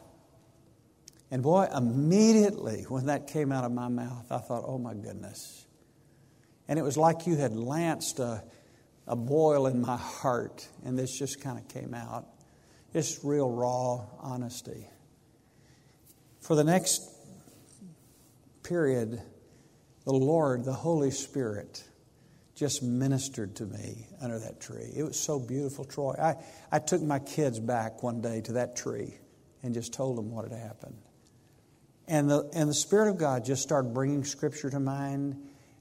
[1.31, 5.67] And boy, immediately when that came out of my mouth, I thought, oh my goodness.
[6.69, 8.43] And it was like you had lanced a,
[9.07, 12.27] a boil in my heart, and this just kind of came out.
[12.95, 14.87] Just real raw honesty.
[16.49, 17.07] For the next
[18.63, 19.21] period,
[20.07, 21.85] the Lord, the Holy Spirit,
[22.55, 24.91] just ministered to me under that tree.
[24.97, 26.15] It was so beautiful, Troy.
[26.19, 26.37] I,
[26.73, 29.13] I took my kids back one day to that tree
[29.63, 30.97] and just told them what had happened.
[32.07, 35.37] And the, and the Spirit of God just started bringing Scripture to mind.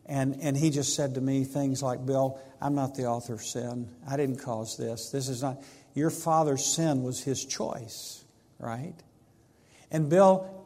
[0.06, 3.41] And, and He just said to me things like, Bill, I'm not the author of
[3.41, 3.89] sin.
[4.06, 5.12] I didn't cause this.
[5.12, 8.21] This is not, your father's sin was his choice,
[8.60, 8.95] right?
[9.91, 10.57] And Bill,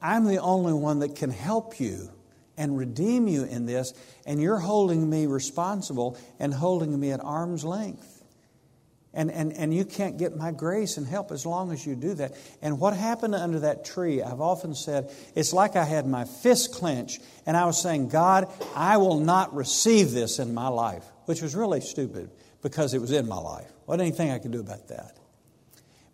[0.00, 2.10] I'm the only one that can help you
[2.56, 3.94] and redeem you in this,
[4.26, 8.18] and you're holding me responsible and holding me at arm's length.
[9.14, 12.14] And, and, and you can't get my grace and help as long as you do
[12.14, 12.34] that.
[12.60, 16.74] And what happened under that tree, I've often said, it's like I had my fist
[16.74, 21.40] clenched and I was saying, God, I will not receive this in my life, which
[21.40, 22.30] was really stupid
[22.60, 23.70] because it was in my life.
[23.86, 25.16] What anything I could do about that?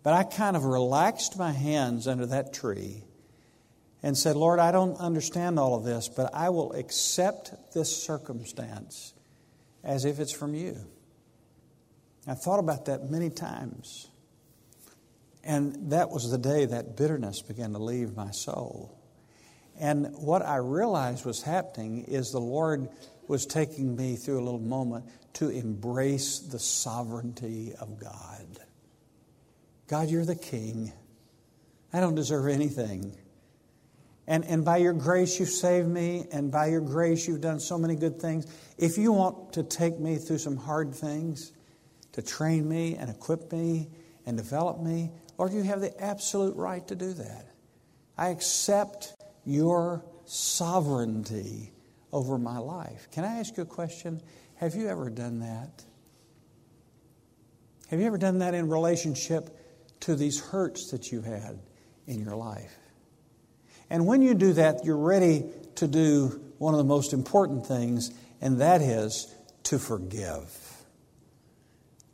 [0.01, 3.03] But I kind of relaxed my hands under that tree
[4.03, 9.13] and said, Lord, I don't understand all of this, but I will accept this circumstance
[9.83, 10.77] as if it's from you.
[12.27, 14.07] I thought about that many times.
[15.43, 18.99] And that was the day that bitterness began to leave my soul.
[19.79, 22.89] And what I realized was happening is the Lord
[23.27, 28.59] was taking me through a little moment to embrace the sovereignty of God.
[29.87, 30.93] God, you're the king.
[31.93, 33.15] I don't deserve anything.
[34.27, 37.77] And, and by your grace, you've saved me, and by your grace, you've done so
[37.77, 38.47] many good things.
[38.77, 41.51] If you want to take me through some hard things,
[42.15, 43.89] to train me and equip me
[44.25, 47.47] and develop me, Lord, you have the absolute right to do that.
[48.17, 51.73] I accept your sovereignty
[52.13, 53.09] over my life.
[53.11, 54.21] Can I ask you a question?
[54.55, 55.83] Have you ever done that?
[57.89, 59.49] Have you ever done that in relationship
[59.99, 61.59] to these hurts that you've had
[62.07, 62.77] in your life?
[63.89, 65.45] And when you do that, you're ready
[65.75, 70.49] to do one of the most important things, and that is to forgive.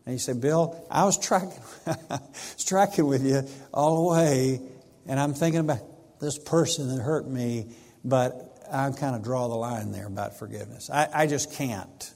[0.05, 1.61] And you say, Bill, I was tracking,
[2.65, 4.61] tracking with you all the way,
[5.07, 7.67] and I'm thinking about this person that hurt me,
[8.03, 10.89] but I kind of draw the line there about forgiveness.
[10.89, 12.13] I, I just can't.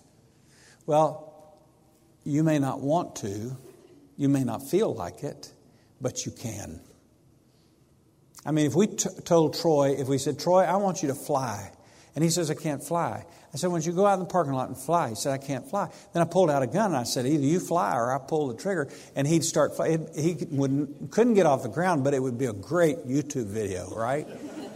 [0.85, 1.57] Well,
[2.23, 3.55] you may not want to,
[4.17, 5.51] you may not feel like it,
[6.01, 6.79] but you can.
[8.45, 11.15] I mean, if we t- told Troy, if we said, Troy, I want you to
[11.15, 11.71] fly,
[12.13, 13.25] And he says, I can't fly.
[13.53, 15.09] I said, Why don't you go out in the parking lot and fly?
[15.09, 15.89] He said, I can't fly.
[16.13, 18.49] Then I pulled out a gun and I said, Either you fly or I pull
[18.49, 18.89] the trigger.
[19.15, 20.07] And he'd start flying.
[20.13, 23.89] He wouldn't, couldn't get off the ground, but it would be a great YouTube video,
[23.95, 24.27] right?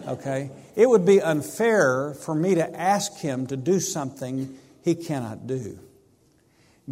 [0.07, 0.49] Okay?
[0.75, 5.77] It would be unfair for me to ask him to do something he cannot do.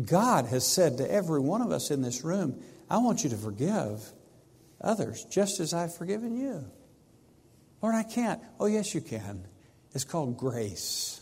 [0.05, 3.37] God has said to every one of us in this room, I want you to
[3.37, 4.11] forgive
[4.81, 6.65] others just as I've forgiven you.
[7.81, 8.41] Lord, I can't.
[8.59, 9.45] Oh, yes, you can.
[9.93, 11.21] It's called grace.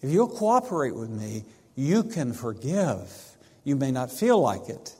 [0.00, 3.12] If you'll cooperate with me, you can forgive.
[3.64, 4.94] You may not feel like it.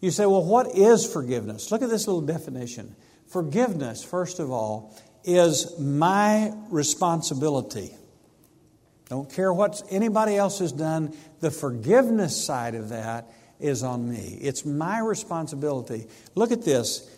[0.00, 1.70] You say, well, what is forgiveness?
[1.70, 2.96] Look at this little definition.
[3.28, 7.92] Forgiveness, first of all, is my responsibility.
[9.08, 13.30] Don't care what anybody else has done, the forgiveness side of that
[13.62, 14.38] is on me.
[14.40, 16.06] It's my responsibility.
[16.34, 17.08] Look at this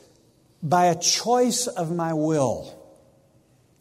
[0.63, 2.75] by a choice of my will.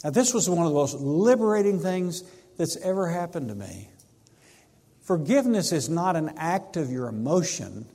[0.04, 2.23] Now, this was one of the most liberating things
[2.58, 3.89] that's ever happened to me.
[5.02, 7.86] Forgiveness is not an act of your emotion.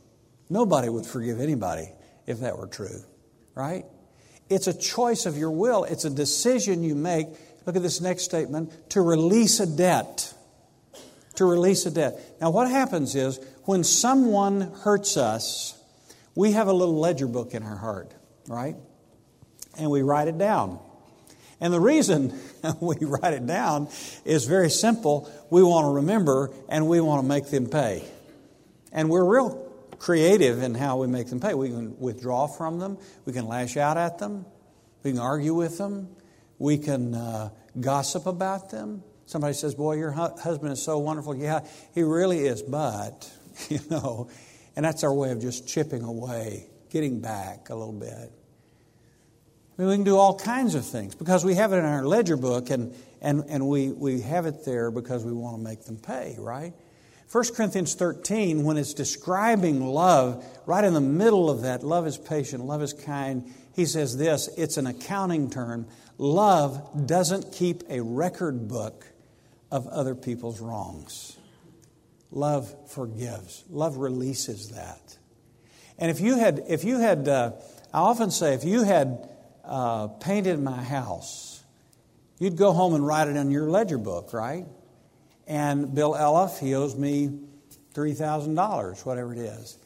[0.50, 1.90] Nobody would forgive anybody
[2.26, 3.02] if that were true,
[3.54, 3.84] right?
[4.48, 7.28] It's a choice of your will, it's a decision you make.
[7.66, 10.32] Look at this next statement to release a debt.
[11.36, 12.18] To release a debt.
[12.40, 15.78] Now, what happens is when someone hurts us,
[16.34, 18.14] we have a little ledger book in our heart,
[18.48, 18.74] right?
[19.76, 20.78] And we write it down.
[21.60, 22.32] And the reason
[22.80, 23.88] we write it down
[24.24, 25.30] is very simple.
[25.50, 28.08] We want to remember and we want to make them pay.
[28.90, 31.52] And we're real creative in how we make them pay.
[31.52, 34.46] We can withdraw from them, we can lash out at them,
[35.02, 36.08] we can argue with them,
[36.58, 39.02] we can uh, gossip about them.
[39.26, 41.36] Somebody says, Boy, your husband is so wonderful.
[41.36, 43.30] Yeah, he really is, but,
[43.68, 44.28] you know,
[44.76, 48.32] and that's our way of just chipping away, getting back a little bit.
[49.78, 52.04] I mean, we can do all kinds of things because we have it in our
[52.04, 55.84] ledger book and, and, and we, we have it there because we want to make
[55.84, 56.72] them pay, right?
[57.30, 62.16] 1 Corinthians 13, when it's describing love, right in the middle of that, love is
[62.18, 65.86] patient, love is kind, he says this it's an accounting term.
[66.18, 69.06] Love doesn't keep a record book
[69.70, 71.37] of other people's wrongs.
[72.30, 75.16] Love forgives, love releases that.
[75.98, 77.52] And if you had, if you had, uh,
[77.92, 79.28] I often say, if you had
[79.64, 81.62] uh, painted my house,
[82.38, 84.66] you'd go home and write it in your ledger book, right?
[85.46, 87.40] And Bill Elliff, he owes me
[87.94, 89.78] $3,000, whatever it is.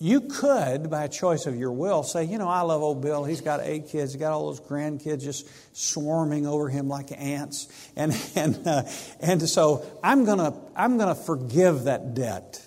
[0.00, 3.24] You could, by choice of your will, say, you know, I love old Bill.
[3.24, 4.12] He's got eight kids.
[4.12, 7.66] He's got all those grandkids just swarming over him like ants.
[7.96, 8.84] And, and, uh,
[9.20, 12.64] and so I'm going to I'm to forgive that debt.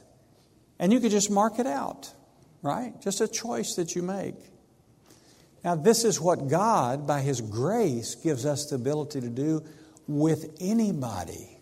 [0.78, 2.12] And you could just mark it out,
[2.62, 3.00] right?
[3.02, 4.36] Just a choice that you make.
[5.64, 9.64] Now, this is what God, by His grace, gives us the ability to do
[10.08, 11.60] with anybody.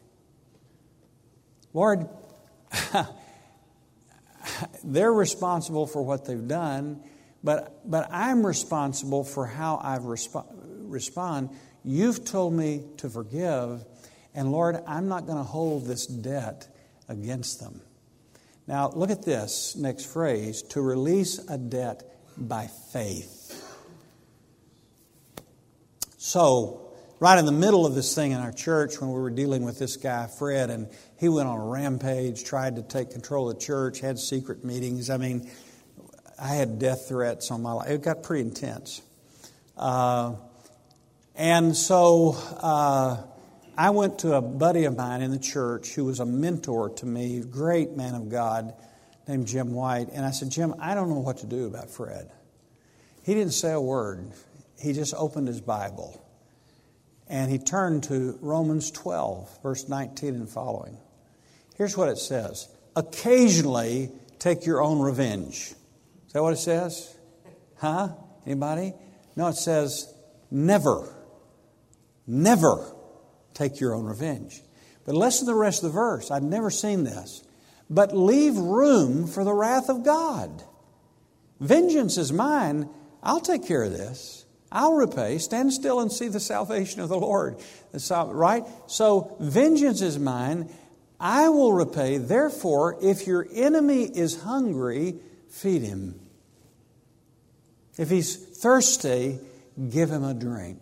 [1.74, 2.08] Lord,
[4.84, 7.04] they're responsible for what they've done,
[7.44, 10.46] but, but I'm responsible for how I've resp-
[10.84, 11.50] respond.
[11.84, 13.86] You've told me to forgive,
[14.34, 16.68] and Lord, I'm not going to hold this debt
[17.08, 17.82] against them.
[18.68, 22.04] Now, look at this next phrase to release a debt
[22.38, 23.36] by faith.
[26.18, 29.64] So, right in the middle of this thing in our church, when we were dealing
[29.64, 30.88] with this guy, Fred, and
[31.20, 35.10] he went on a rampage, tried to take control of the church, had secret meetings.
[35.10, 35.50] I mean,
[36.42, 37.90] I had death threats on my life.
[37.90, 39.02] It got pretty intense.
[39.78, 40.36] Uh,
[41.36, 43.22] and so uh,
[43.78, 47.06] I went to a buddy of mine in the church who was a mentor to
[47.06, 48.74] me, great man of God,
[49.28, 50.10] named Jim White.
[50.14, 52.32] And I said, Jim, I don't know what to do about Fred.
[53.24, 54.32] He didn't say a word
[54.80, 56.26] he just opened his Bible
[57.28, 60.98] and he turned to Romans 12, verse 19 and following.
[61.80, 65.74] Here's what it says Occasionally take your own revenge.
[66.28, 67.18] Is that what it says?
[67.78, 68.10] Huh?
[68.46, 68.94] Anybody?
[69.36, 70.14] No, it says
[70.52, 71.08] never,
[72.28, 72.94] never
[73.54, 74.62] take your own revenge.
[75.06, 76.30] But listen to the rest of the verse.
[76.30, 77.44] I've never seen this.
[77.90, 80.62] But leave room for the wrath of God.
[81.60, 82.90] Vengeance is mine.
[83.24, 84.46] I'll take care of this.
[84.72, 85.40] I'll repay.
[85.40, 87.58] Stand still and see the salvation of the Lord.
[88.12, 88.66] Right?
[88.88, 90.70] So, vengeance is mine.
[91.20, 92.18] I will repay.
[92.18, 95.16] Therefore, if your enemy is hungry,
[95.50, 96.20] feed him.
[97.98, 99.40] If he's thirsty,
[99.90, 100.82] give him a drink.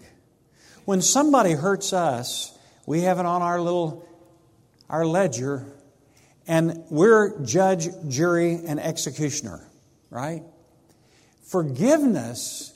[0.86, 4.08] When somebody hurts us, we have it on our little
[4.90, 5.66] our ledger,
[6.48, 9.68] and we're judge, jury, and executioner,
[10.10, 10.44] right?
[11.44, 12.74] Forgiveness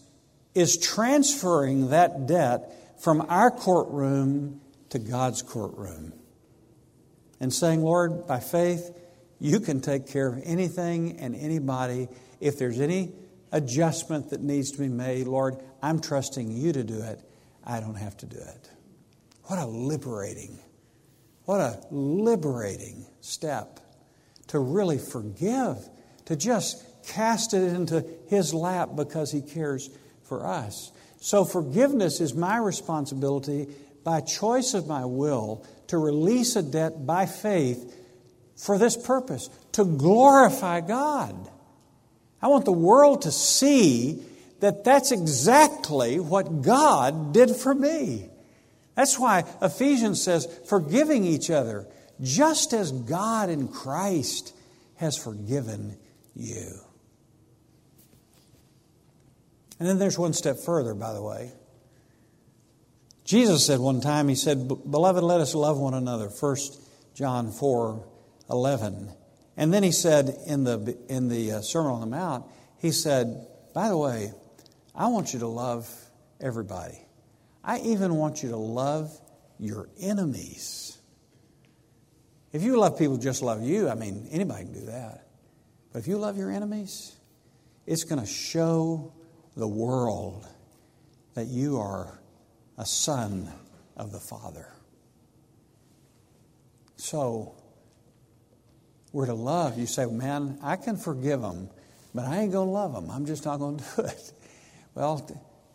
[0.54, 4.60] is transferring that debt from our courtroom
[4.90, 6.12] to God's courtroom
[7.42, 8.96] and saying, Lord, by faith,
[9.40, 12.08] you can take care of anything and anybody.
[12.40, 13.14] If there's any
[13.52, 17.20] adjustment that needs to be made, Lord, I'm trusting you to do it.
[17.66, 18.70] I don't have to do it.
[19.46, 20.60] What a liberating,
[21.46, 23.80] what a liberating step
[24.48, 25.78] to really forgive,
[26.26, 29.90] to just cast it into His lap because He cares
[30.22, 30.92] for us.
[31.20, 33.68] So, forgiveness is my responsibility
[34.04, 37.94] by choice of my will to release a debt by faith
[38.56, 41.36] for this purpose to glorify God.
[42.42, 44.24] I want the world to see
[44.62, 48.30] that that's exactly what God did for me.
[48.96, 51.88] That's why Ephesians says, forgiving each other,
[52.22, 54.56] just as God in Christ
[54.96, 55.98] has forgiven
[56.34, 56.72] you.
[59.78, 61.52] And then there's one step further, by the way.
[63.32, 66.28] Jesus said one time, He said, Beloved, let us love one another.
[66.28, 66.58] 1
[67.16, 68.06] John 4
[68.50, 69.10] 11.
[69.56, 72.46] And then He said in the, in the uh, Sermon on the Mount,
[72.80, 74.34] He said, By the way,
[74.94, 75.90] I want you to love
[76.42, 77.00] everybody.
[77.64, 79.18] I even want you to love
[79.58, 80.98] your enemies.
[82.52, 85.26] If you love people just love you, I mean, anybody can do that.
[85.94, 87.16] But if you love your enemies,
[87.86, 89.14] it's going to show
[89.56, 90.46] the world
[91.34, 92.21] that you are
[92.82, 93.48] a son
[93.96, 94.68] of the Father.
[96.96, 97.54] So,
[99.12, 99.78] we're to love.
[99.78, 101.70] You say, man, I can forgive them,
[102.16, 103.12] but I ain't going to love them.
[103.12, 104.34] I'm just not going to do it.
[104.96, 105.30] Well,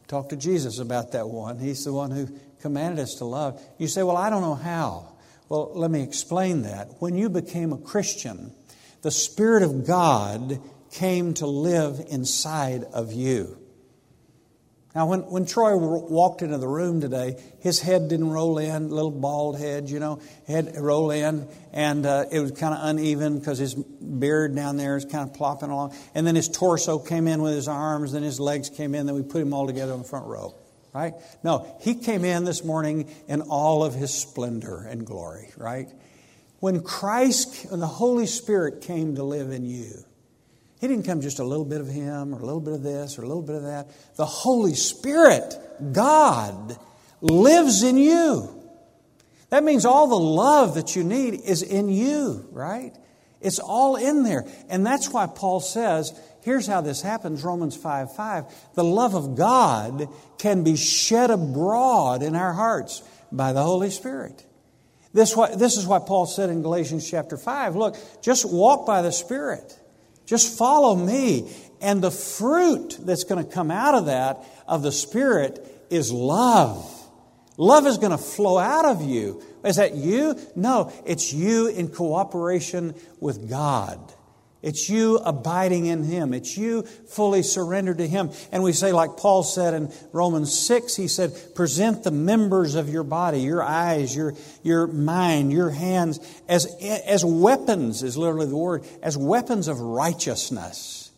[0.09, 1.61] talk to Jesus about that one.
[1.61, 2.29] He's the one who
[2.61, 3.63] commanded us to love.
[3.79, 5.13] You say, well, I don't know how.
[5.49, 6.89] Well, let me explain that.
[6.99, 8.53] When you became a Christian,
[9.03, 13.59] the Spirit of God came to live inside of you.
[14.97, 19.11] Now, when, when Troy walked into the room today, his head didn't roll in, little
[19.11, 23.59] bald head, you know, head roll in, and uh, it was kind of uneven because
[23.59, 25.95] his beard down there is kind of plopping along.
[26.15, 29.15] And then his torso came in with his arms, then his legs came in, then
[29.15, 30.55] we put him all together in the front row,
[30.95, 31.13] right?
[31.45, 35.89] No, he came in this morning in all of his splendor and glory, right?
[36.61, 40.07] When Christ and the Holy Spirit came to live in you,
[40.81, 43.19] he didn't come just a little bit of Him or a little bit of this
[43.19, 43.89] or a little bit of that.
[44.17, 45.55] The Holy Spirit,
[45.93, 46.77] God,
[47.21, 48.53] lives in you.
[49.49, 52.95] That means all the love that you need is in you, right?
[53.41, 54.45] It's all in there.
[54.69, 58.45] And that's why Paul says, here's how this happens Romans 5 5.
[58.75, 60.09] The love of God
[60.39, 63.03] can be shed abroad in our hearts
[63.33, 64.45] by the Holy Spirit.
[65.15, 67.77] This, this is what Paul said in Galatians chapter 5.
[67.77, 69.79] Look, just walk by the Spirit.
[70.27, 71.51] Just follow me.
[71.81, 76.93] And the fruit that's going to come out of that, of the Spirit, is love.
[77.57, 79.43] Love is going to flow out of you.
[79.65, 80.39] Is that you?
[80.55, 83.99] No, it's you in cooperation with God.
[84.67, 86.35] It's you abiding in Him.
[86.35, 88.33] It's you fully surrendered to Him.
[88.51, 92.89] And we say, like Paul said in Romans 6, he said, present the members of
[92.89, 98.57] your body, your eyes, your, your mind, your hands, as, as weapons, is literally the
[98.57, 101.13] word, as weapons of righteousness.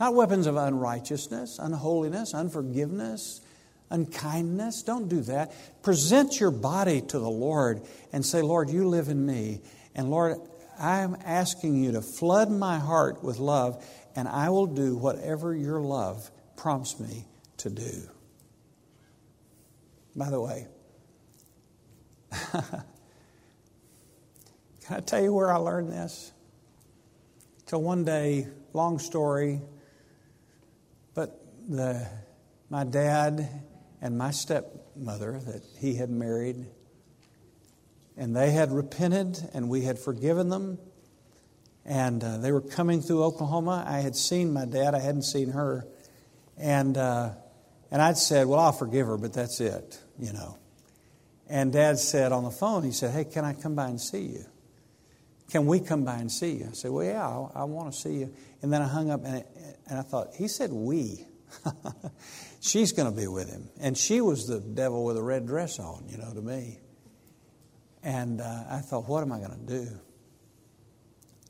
[0.00, 3.42] Not weapons of unrighteousness, unholiness, unforgiveness,
[3.90, 4.82] unkindness.
[4.82, 5.82] Don't do that.
[5.82, 7.82] Present your body to the Lord
[8.14, 9.60] and say, Lord, you live in me.
[9.94, 10.38] And Lord,
[10.82, 13.84] I'm asking you to flood my heart with love,
[14.16, 17.24] and I will do whatever your love prompts me
[17.58, 18.02] to do.
[20.16, 20.66] By the way,
[22.52, 22.84] can
[24.90, 26.32] I tell you where I learned this?
[27.66, 29.60] So one day, long story,
[31.14, 32.06] but the,
[32.68, 33.48] my dad
[34.00, 36.66] and my stepmother that he had married
[38.16, 40.78] and they had repented, and we had forgiven them.
[41.84, 43.84] And uh, they were coming through Oklahoma.
[43.86, 45.86] I had seen my dad, I hadn't seen her.
[46.56, 47.30] And, uh,
[47.90, 50.58] and I'd said, Well, I'll forgive her, but that's it, you know.
[51.48, 54.22] And dad said on the phone, He said, Hey, can I come by and see
[54.22, 54.44] you?
[55.50, 56.68] Can we come by and see you?
[56.70, 58.32] I said, Well, yeah, I, I want to see you.
[58.62, 59.44] And then I hung up and,
[59.88, 61.26] and I thought, He said, We.
[62.60, 63.68] She's going to be with him.
[63.80, 66.78] And she was the devil with a red dress on, you know, to me.
[68.02, 69.88] And uh, I thought, what am I going to do?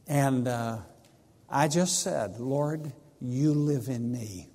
[0.07, 0.79] And uh,
[1.49, 4.49] I just said, Lord, you live in me.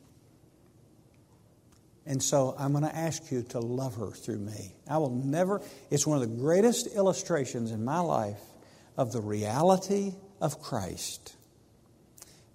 [2.05, 4.73] And so I'm going to ask you to love her through me.
[4.89, 8.39] I will never, it's one of the greatest illustrations in my life
[8.95, 11.35] of the reality of Christ.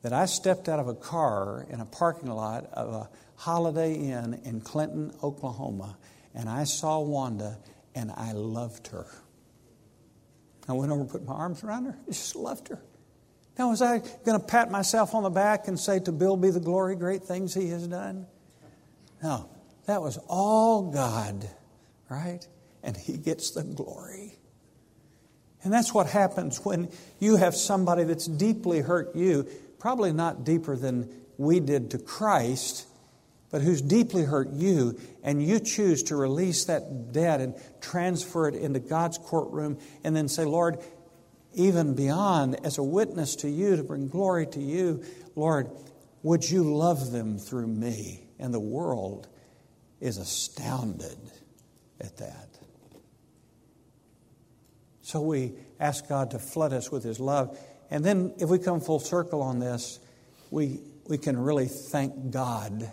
[0.02, 4.40] That I stepped out of a car in a parking lot of a Holiday Inn
[4.44, 5.98] in Clinton, Oklahoma,
[6.34, 7.58] and I saw Wanda
[7.94, 9.06] and I loved her.
[10.68, 11.98] I went over and put my arms around her.
[12.06, 12.80] I just loved her.
[13.58, 16.50] Now, was I going to pat myself on the back and say, To Bill be
[16.50, 18.26] the glory, great things he has done?
[19.22, 19.48] No,
[19.86, 21.48] that was all God,
[22.08, 22.46] right?
[22.82, 24.38] And he gets the glory.
[25.62, 26.90] And that's what happens when
[27.20, 29.46] you have somebody that's deeply hurt you,
[29.78, 32.86] probably not deeper than we did to Christ,
[33.52, 38.54] but who's deeply hurt you, and you choose to release that debt and transfer it
[38.54, 40.78] into God's courtroom and then say, Lord,
[41.52, 45.04] even beyond, as a witness to you, to bring glory to you,
[45.36, 45.70] Lord,
[46.22, 48.26] would you love them through me?
[48.38, 49.28] And the world
[50.00, 51.18] is astounded
[52.00, 52.48] at that.
[55.02, 57.58] So we ask God to flood us with His love.
[57.90, 60.00] And then, if we come full circle on this,
[60.50, 62.90] we, we can really thank God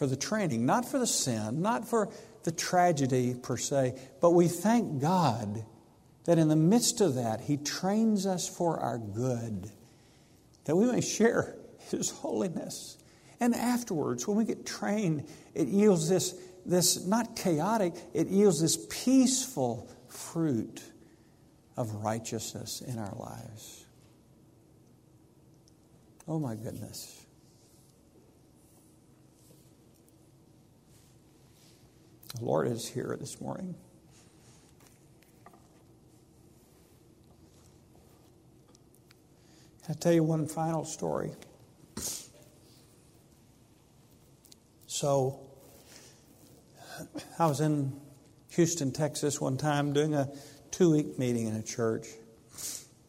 [0.00, 2.08] for the training, not for the sin, not for
[2.44, 5.66] the tragedy per se, but we thank God
[6.24, 9.70] that in the midst of that, He trains us for our good,
[10.64, 11.54] that we may share
[11.90, 12.96] His holiness.
[13.40, 16.34] And afterwards, when we get trained, it yields this,
[16.64, 20.82] this not chaotic, it yields this peaceful fruit
[21.76, 23.84] of righteousness in our lives.
[26.26, 27.19] Oh my goodness.
[32.36, 33.74] The Lord is here this morning.
[39.88, 41.32] I'll tell you one final story.
[44.86, 45.40] So,
[47.38, 48.00] I was in
[48.50, 50.28] Houston, Texas one time doing a
[50.70, 52.06] two week meeting in a church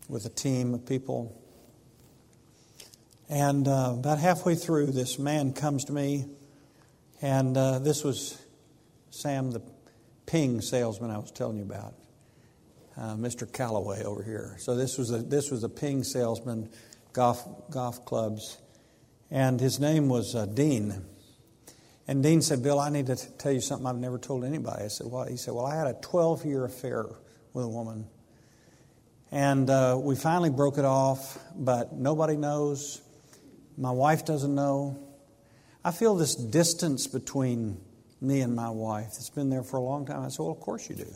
[0.10, 1.40] with a team of people.
[3.30, 6.26] And uh, about halfway through, this man comes to me,
[7.22, 8.41] and uh, this was
[9.12, 9.62] Sam, the
[10.26, 11.94] ping salesman I was telling you about,
[12.98, 13.52] uh, Mr.
[13.52, 14.56] Calloway over here.
[14.58, 16.70] So this was a this was a ping salesman,
[17.12, 18.58] golf golf clubs,
[19.30, 21.04] and his name was uh, Dean.
[22.08, 24.88] And Dean said, "Bill, I need to tell you something I've never told anybody." I
[24.88, 27.06] said, "What?" He said, "Well, I had a 12 year affair
[27.52, 28.08] with a woman,
[29.30, 33.02] and uh, we finally broke it off, but nobody knows.
[33.78, 35.06] My wife doesn't know.
[35.84, 37.82] I feel this distance between."
[38.22, 40.22] Me and my wife that's been there for a long time.
[40.22, 41.14] I said, Well, of course you do.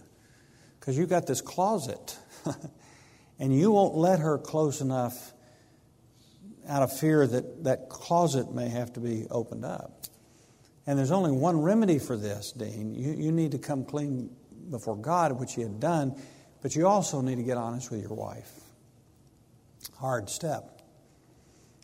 [0.79, 2.17] Because you've got this closet.
[3.39, 5.33] and you won't let her close enough
[6.67, 10.05] out of fear that that closet may have to be opened up.
[10.87, 12.93] And there's only one remedy for this, Dean.
[12.93, 14.29] You, you need to come clean
[14.69, 16.15] before God, which you had done,
[16.61, 18.51] but you also need to get honest with your wife.
[19.99, 20.81] Hard step.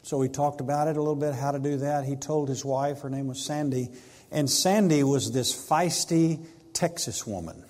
[0.04, 2.06] So we talked about it a little bit, how to do that.
[2.06, 3.90] He told his wife, her name was Sandy,
[4.32, 7.64] and Sandy was this feisty Texas woman.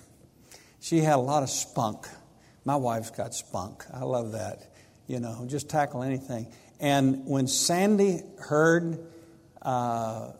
[0.80, 2.06] She had a lot of spunk.
[2.64, 3.84] My wife's got spunk.
[3.92, 4.72] I love that.
[5.06, 6.52] You know, just tackle anything.
[6.80, 8.98] And when Sandy heard
[9.60, 10.32] uh,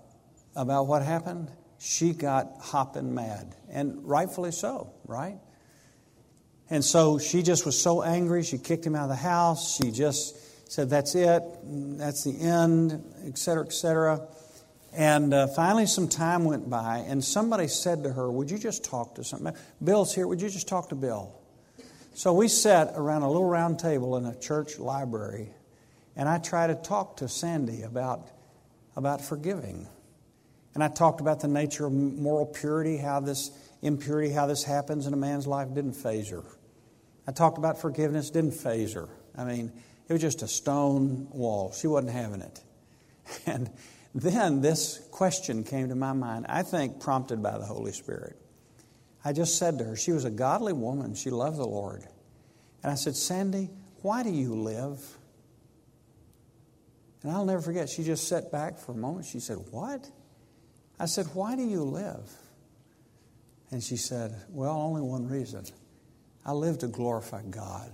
[0.57, 3.55] about what happened, she got hopping mad.
[3.71, 5.39] And rightfully so, right?
[6.71, 8.45] And so she just was so angry.
[8.45, 9.77] She kicked him out of the house.
[9.77, 11.43] She just said, That's it.
[11.65, 14.27] That's the end, et cetera, et cetera.
[14.95, 18.85] And uh, finally, some time went by, and somebody said to her, Would you just
[18.85, 19.57] talk to somebody?
[19.83, 20.27] Bill's here.
[20.27, 21.35] Would you just talk to Bill?
[22.15, 25.49] So we sat around a little round table in a church library,
[26.15, 28.29] and I tried to talk to Sandy about,
[28.97, 29.89] about forgiving.
[30.75, 35.07] And I talked about the nature of moral purity, how this impurity, how this happens
[35.07, 36.45] in a man's life, didn't faze her.
[37.27, 39.09] I talked about forgiveness, didn't faze her.
[39.37, 39.73] I mean,
[40.09, 41.73] it was just a stone wall.
[41.73, 42.61] She wasn't having it.
[43.47, 43.71] And
[44.15, 48.37] then this question came to my mind, I think prompted by the Holy Spirit.
[49.25, 52.05] I just said to her, she was a godly woman, she loved the Lord.
[52.83, 53.71] And I said, Sandy,
[54.03, 55.01] why do you live?
[57.23, 59.27] And I'll never forget, she just sat back for a moment.
[59.27, 60.11] She said, What?
[60.99, 62.29] I said, Why do you live?
[63.71, 65.65] And she said, Well, only one reason.
[66.45, 67.93] I live to glorify God.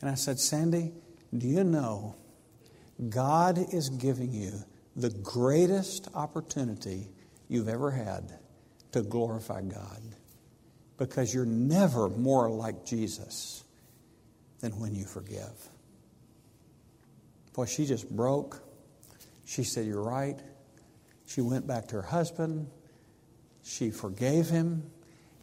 [0.00, 0.92] And I said, Sandy,
[1.36, 2.14] do you know
[3.08, 4.52] God is giving you
[4.96, 7.08] the greatest opportunity
[7.48, 8.38] you've ever had
[8.92, 10.02] to glorify God
[10.96, 13.64] because you're never more like Jesus
[14.60, 15.68] than when you forgive.
[17.52, 18.62] Boy, she just broke.
[19.44, 20.38] She said, You're right.
[21.26, 22.68] She went back to her husband.
[23.62, 24.90] She forgave him.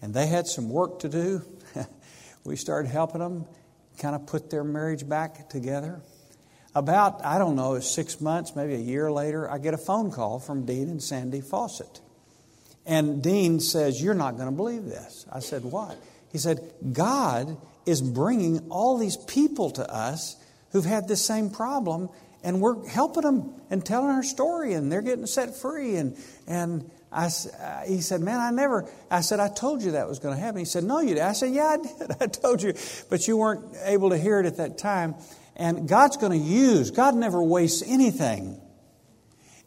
[0.02, 1.42] And they had some work to do.
[2.44, 3.46] we started helping them
[4.00, 6.02] kind of put their marriage back together.
[6.74, 10.40] About, I don't know, six months, maybe a year later, I get a phone call
[10.40, 12.00] from Dean and Sandy Fawcett.
[12.86, 15.26] And Dean says, You're not going to believe this.
[15.32, 15.98] I said, What?
[16.32, 16.60] He said,
[16.94, 20.36] God is bringing all these people to us
[20.72, 22.10] who've had this same problem,
[22.44, 25.96] and we're helping them and telling our story, and they're getting set free.
[25.96, 26.18] And,
[26.48, 30.20] and I, uh, he said, Man, I never, I said, I told you that was
[30.20, 30.60] going to happen.
[30.60, 31.20] He said, No, you did.
[31.20, 32.16] I said, Yeah, I did.
[32.22, 32.74] I told you,
[33.10, 35.16] but you weren't able to hear it at that time.
[35.62, 38.60] And God's going to use, God never wastes anything.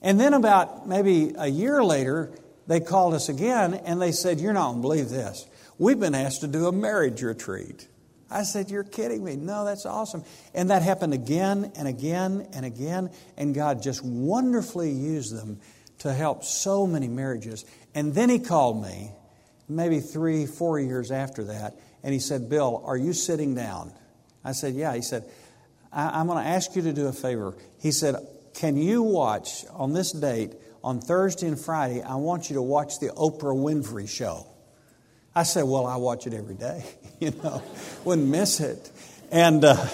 [0.02, 2.32] And then, about maybe a year later,
[2.66, 5.46] they called us again and they said, You're not going to believe this.
[5.78, 7.86] We've been asked to do a marriage retreat.
[8.28, 9.36] I said, You're kidding me.
[9.36, 10.24] No, that's awesome.
[10.52, 13.10] And that happened again and again and again.
[13.36, 15.60] And God just wonderfully used them
[15.98, 17.64] to help so many marriages.
[17.94, 19.12] And then He called me,
[19.68, 23.92] maybe three, four years after that, and He said, Bill, are you sitting down?
[24.44, 24.92] I said, Yeah.
[24.92, 25.24] He said,
[25.94, 27.54] I- am going to ask you to do a favor.
[27.80, 28.16] He said,
[28.54, 32.98] Can you watch on this date, on Thursday and Friday, I want you to watch
[32.98, 34.46] the Oprah Winfrey show.
[35.34, 36.84] I said, Well, I watch it every day,
[37.20, 37.62] you know,
[38.04, 38.90] wouldn't miss it.
[39.30, 39.86] And uh,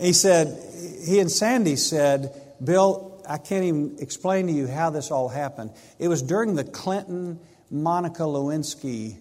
[0.00, 0.58] he said,
[1.06, 5.70] He and Sandy said, Bill, I can't even explain to you how this all happened.
[5.98, 9.16] It was during the Clinton Monica Lewinsky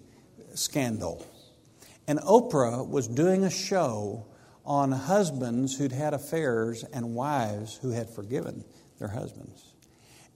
[0.55, 1.25] scandal.
[2.07, 4.25] And Oprah was doing a show
[4.65, 8.63] on husbands who'd had affairs and wives who had forgiven
[8.99, 9.63] their husbands.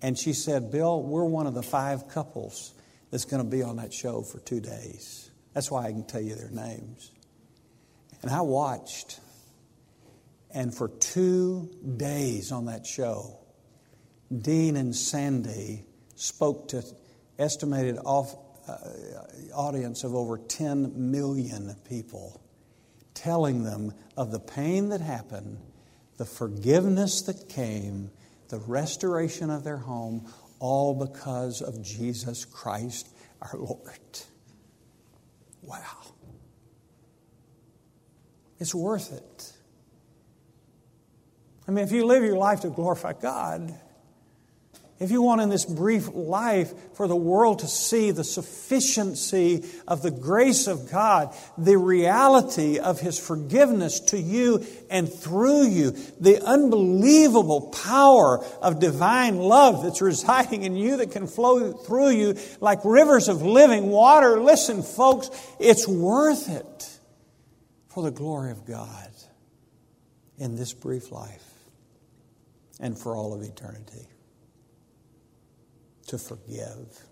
[0.01, 2.73] And she said, Bill, we're one of the five couples
[3.11, 5.29] that's going to be on that show for two days.
[5.53, 7.11] That's why I can tell you their names.
[8.21, 9.19] And I watched,
[10.51, 13.37] and for two days on that show,
[14.35, 16.83] Dean and Sandy spoke to
[17.37, 18.35] estimated off,
[18.67, 18.77] uh,
[19.53, 22.41] audience of over 10 million people,
[23.15, 25.57] telling them of the pain that happened,
[26.17, 28.11] the forgiveness that came,
[28.49, 33.09] the restoration of their home, all because of Jesus Christ
[33.41, 34.19] our Lord.
[35.63, 35.79] Wow.
[38.59, 39.53] It's worth it.
[41.67, 43.77] I mean, if you live your life to glorify God,
[44.97, 50.01] if you want in this brief life for the world to see the sufficiency of
[50.01, 55.91] the grace of God, the reality of His forgiveness to you and through you,
[56.21, 62.37] the unbelievable power of divine love that's residing in you that can flow through you
[62.61, 65.29] like rivers of living water, listen, folks,
[65.59, 66.99] it's worth it
[67.89, 69.09] for the glory of God
[70.37, 71.43] in this brief life
[72.79, 74.07] and for all of eternity
[76.07, 77.05] to forgive.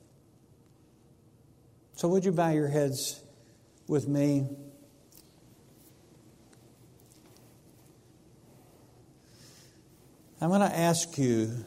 [1.96, 3.22] So, would you bow your heads
[3.88, 4.48] with me?
[10.42, 11.64] I'm going to ask you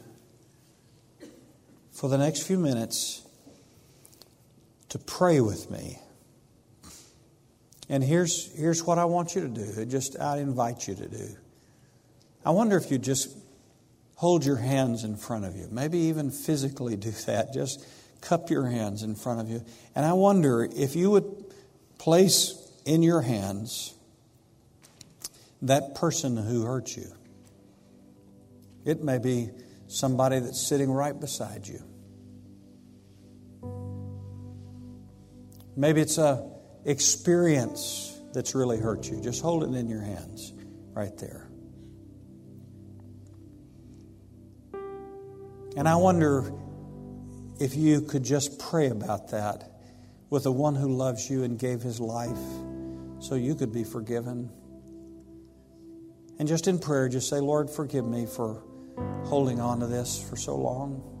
[1.91, 3.23] for the next few minutes
[4.89, 5.97] to pray with me.
[7.89, 9.85] And here's, here's what I want you to do.
[9.85, 11.35] Just I invite you to do.
[12.45, 13.35] I wonder if you just
[14.17, 15.67] hold your hands in front of you.
[15.71, 17.53] Maybe even physically do that.
[17.53, 17.87] Just
[18.19, 19.63] cup your hands in front of you.
[19.95, 21.45] And I wonder if you would
[21.99, 23.93] place in your hands
[25.61, 27.11] that person who hurt you.
[28.85, 29.49] It may be
[29.87, 31.83] somebody that's sitting right beside you.
[35.75, 36.49] Maybe it's a
[36.85, 39.21] experience that's really hurt you.
[39.21, 40.53] Just hold it in your hands
[40.93, 41.46] right there.
[45.77, 46.51] And I wonder
[47.59, 49.79] if you could just pray about that
[50.31, 52.39] with the one who loves you and gave his life
[53.19, 54.49] so you could be forgiven.
[56.39, 58.63] And just in prayer, just say, Lord, forgive me for
[59.25, 61.13] holding on to this for so long.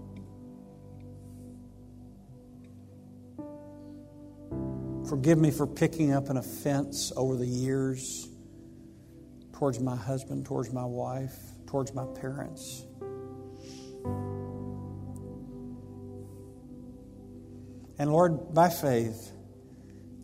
[5.07, 8.27] Forgive me for picking up an offense over the years
[9.53, 11.35] towards my husband, towards my wife,
[11.67, 12.87] towards my parents.
[17.99, 19.31] And Lord, by faith,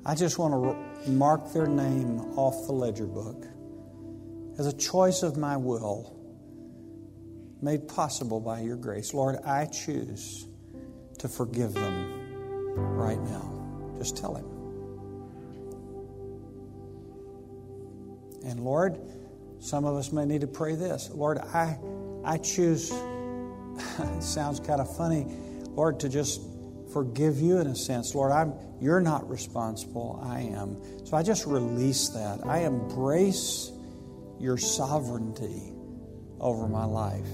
[0.05, 3.45] I just want to mark their name off the ledger book
[4.57, 6.19] as a choice of my will
[7.61, 9.13] made possible by your grace.
[9.13, 10.45] Lord, I choose
[11.19, 13.93] to forgive them right now.
[13.97, 14.45] Just tell Him.
[18.45, 18.99] And Lord,
[19.59, 21.09] some of us may need to pray this.
[21.09, 21.79] Lord, I,
[22.25, 25.25] I choose, it sounds kind of funny,
[25.69, 26.41] Lord, to just
[26.93, 28.15] forgive you in a sense.
[28.15, 30.19] Lord, I'm, you're not responsible.
[30.23, 30.77] I am.
[31.05, 32.45] So I just release that.
[32.45, 33.71] I embrace
[34.39, 35.73] your sovereignty
[36.39, 37.27] over my life.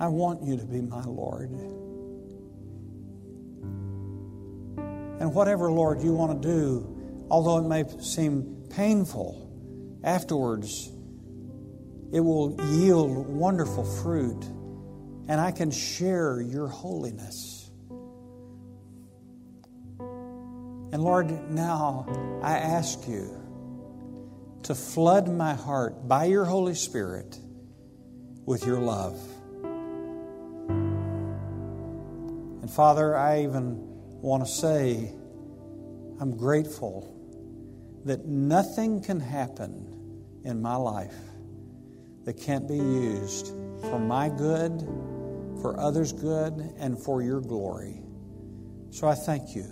[0.00, 1.50] I want you to be my Lord.
[5.20, 10.90] And whatever, Lord, you want to do, although it may seem painful afterwards,
[12.12, 14.44] it will yield wonderful fruit
[15.28, 17.70] and I can share your holiness.
[19.98, 23.40] And Lord, now I ask you
[24.64, 27.38] to flood my heart by your Holy Spirit
[28.46, 29.18] with your love.
[32.62, 33.78] And Father, I even
[34.22, 35.12] want to say
[36.20, 37.10] I'm grateful
[38.04, 41.16] that nothing can happen in my life
[42.24, 43.48] that can't be used
[43.80, 44.86] for my good,
[45.60, 48.02] for others' good, and for your glory.
[48.90, 49.66] So I thank you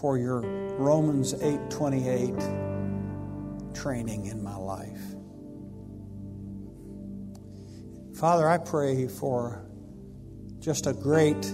[0.00, 0.40] for your
[0.78, 2.34] Romans 8:28
[3.74, 5.00] training in my life.
[8.14, 9.64] Father, I pray for
[10.58, 11.50] just a great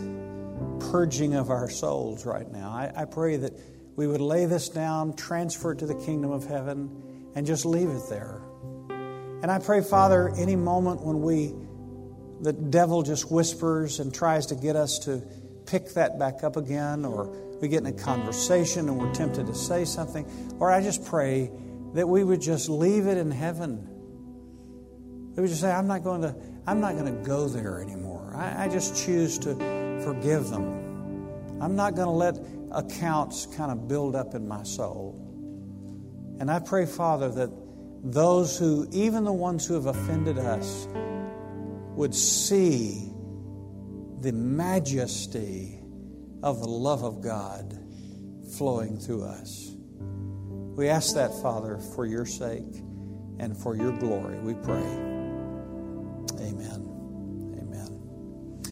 [0.91, 2.71] purging of our souls right now.
[2.71, 3.53] I, I pray that
[3.97, 7.89] we would lay this down, transfer it to the kingdom of heaven, and just leave
[7.89, 8.43] it there.
[9.43, 11.55] And I pray, Father, any moment when we,
[12.41, 15.22] the devil just whispers and tries to get us to
[15.66, 17.26] pick that back up again, or
[17.61, 20.26] we get in a conversation and we're tempted to say something,
[20.61, 21.51] or I just pray
[21.95, 23.89] that we would just leave it in heaven.
[25.37, 26.34] We just say, I'm not going to,
[26.66, 28.32] I'm not going to go there anymore.
[28.34, 29.55] I, I just choose to
[30.05, 31.61] forgive them.
[31.61, 32.39] I'm not going to let
[32.72, 35.22] accounts kind of build up in my soul.
[36.39, 37.51] And I pray, Father, that
[38.05, 40.87] those who, even the ones who have offended us,
[41.97, 43.11] would see
[44.20, 45.80] the majesty
[46.42, 47.78] of the love of God
[48.57, 49.72] flowing through us.
[50.76, 52.82] We ask that, Father, for your sake
[53.38, 54.76] and for your glory, we pray.
[56.38, 56.86] Amen.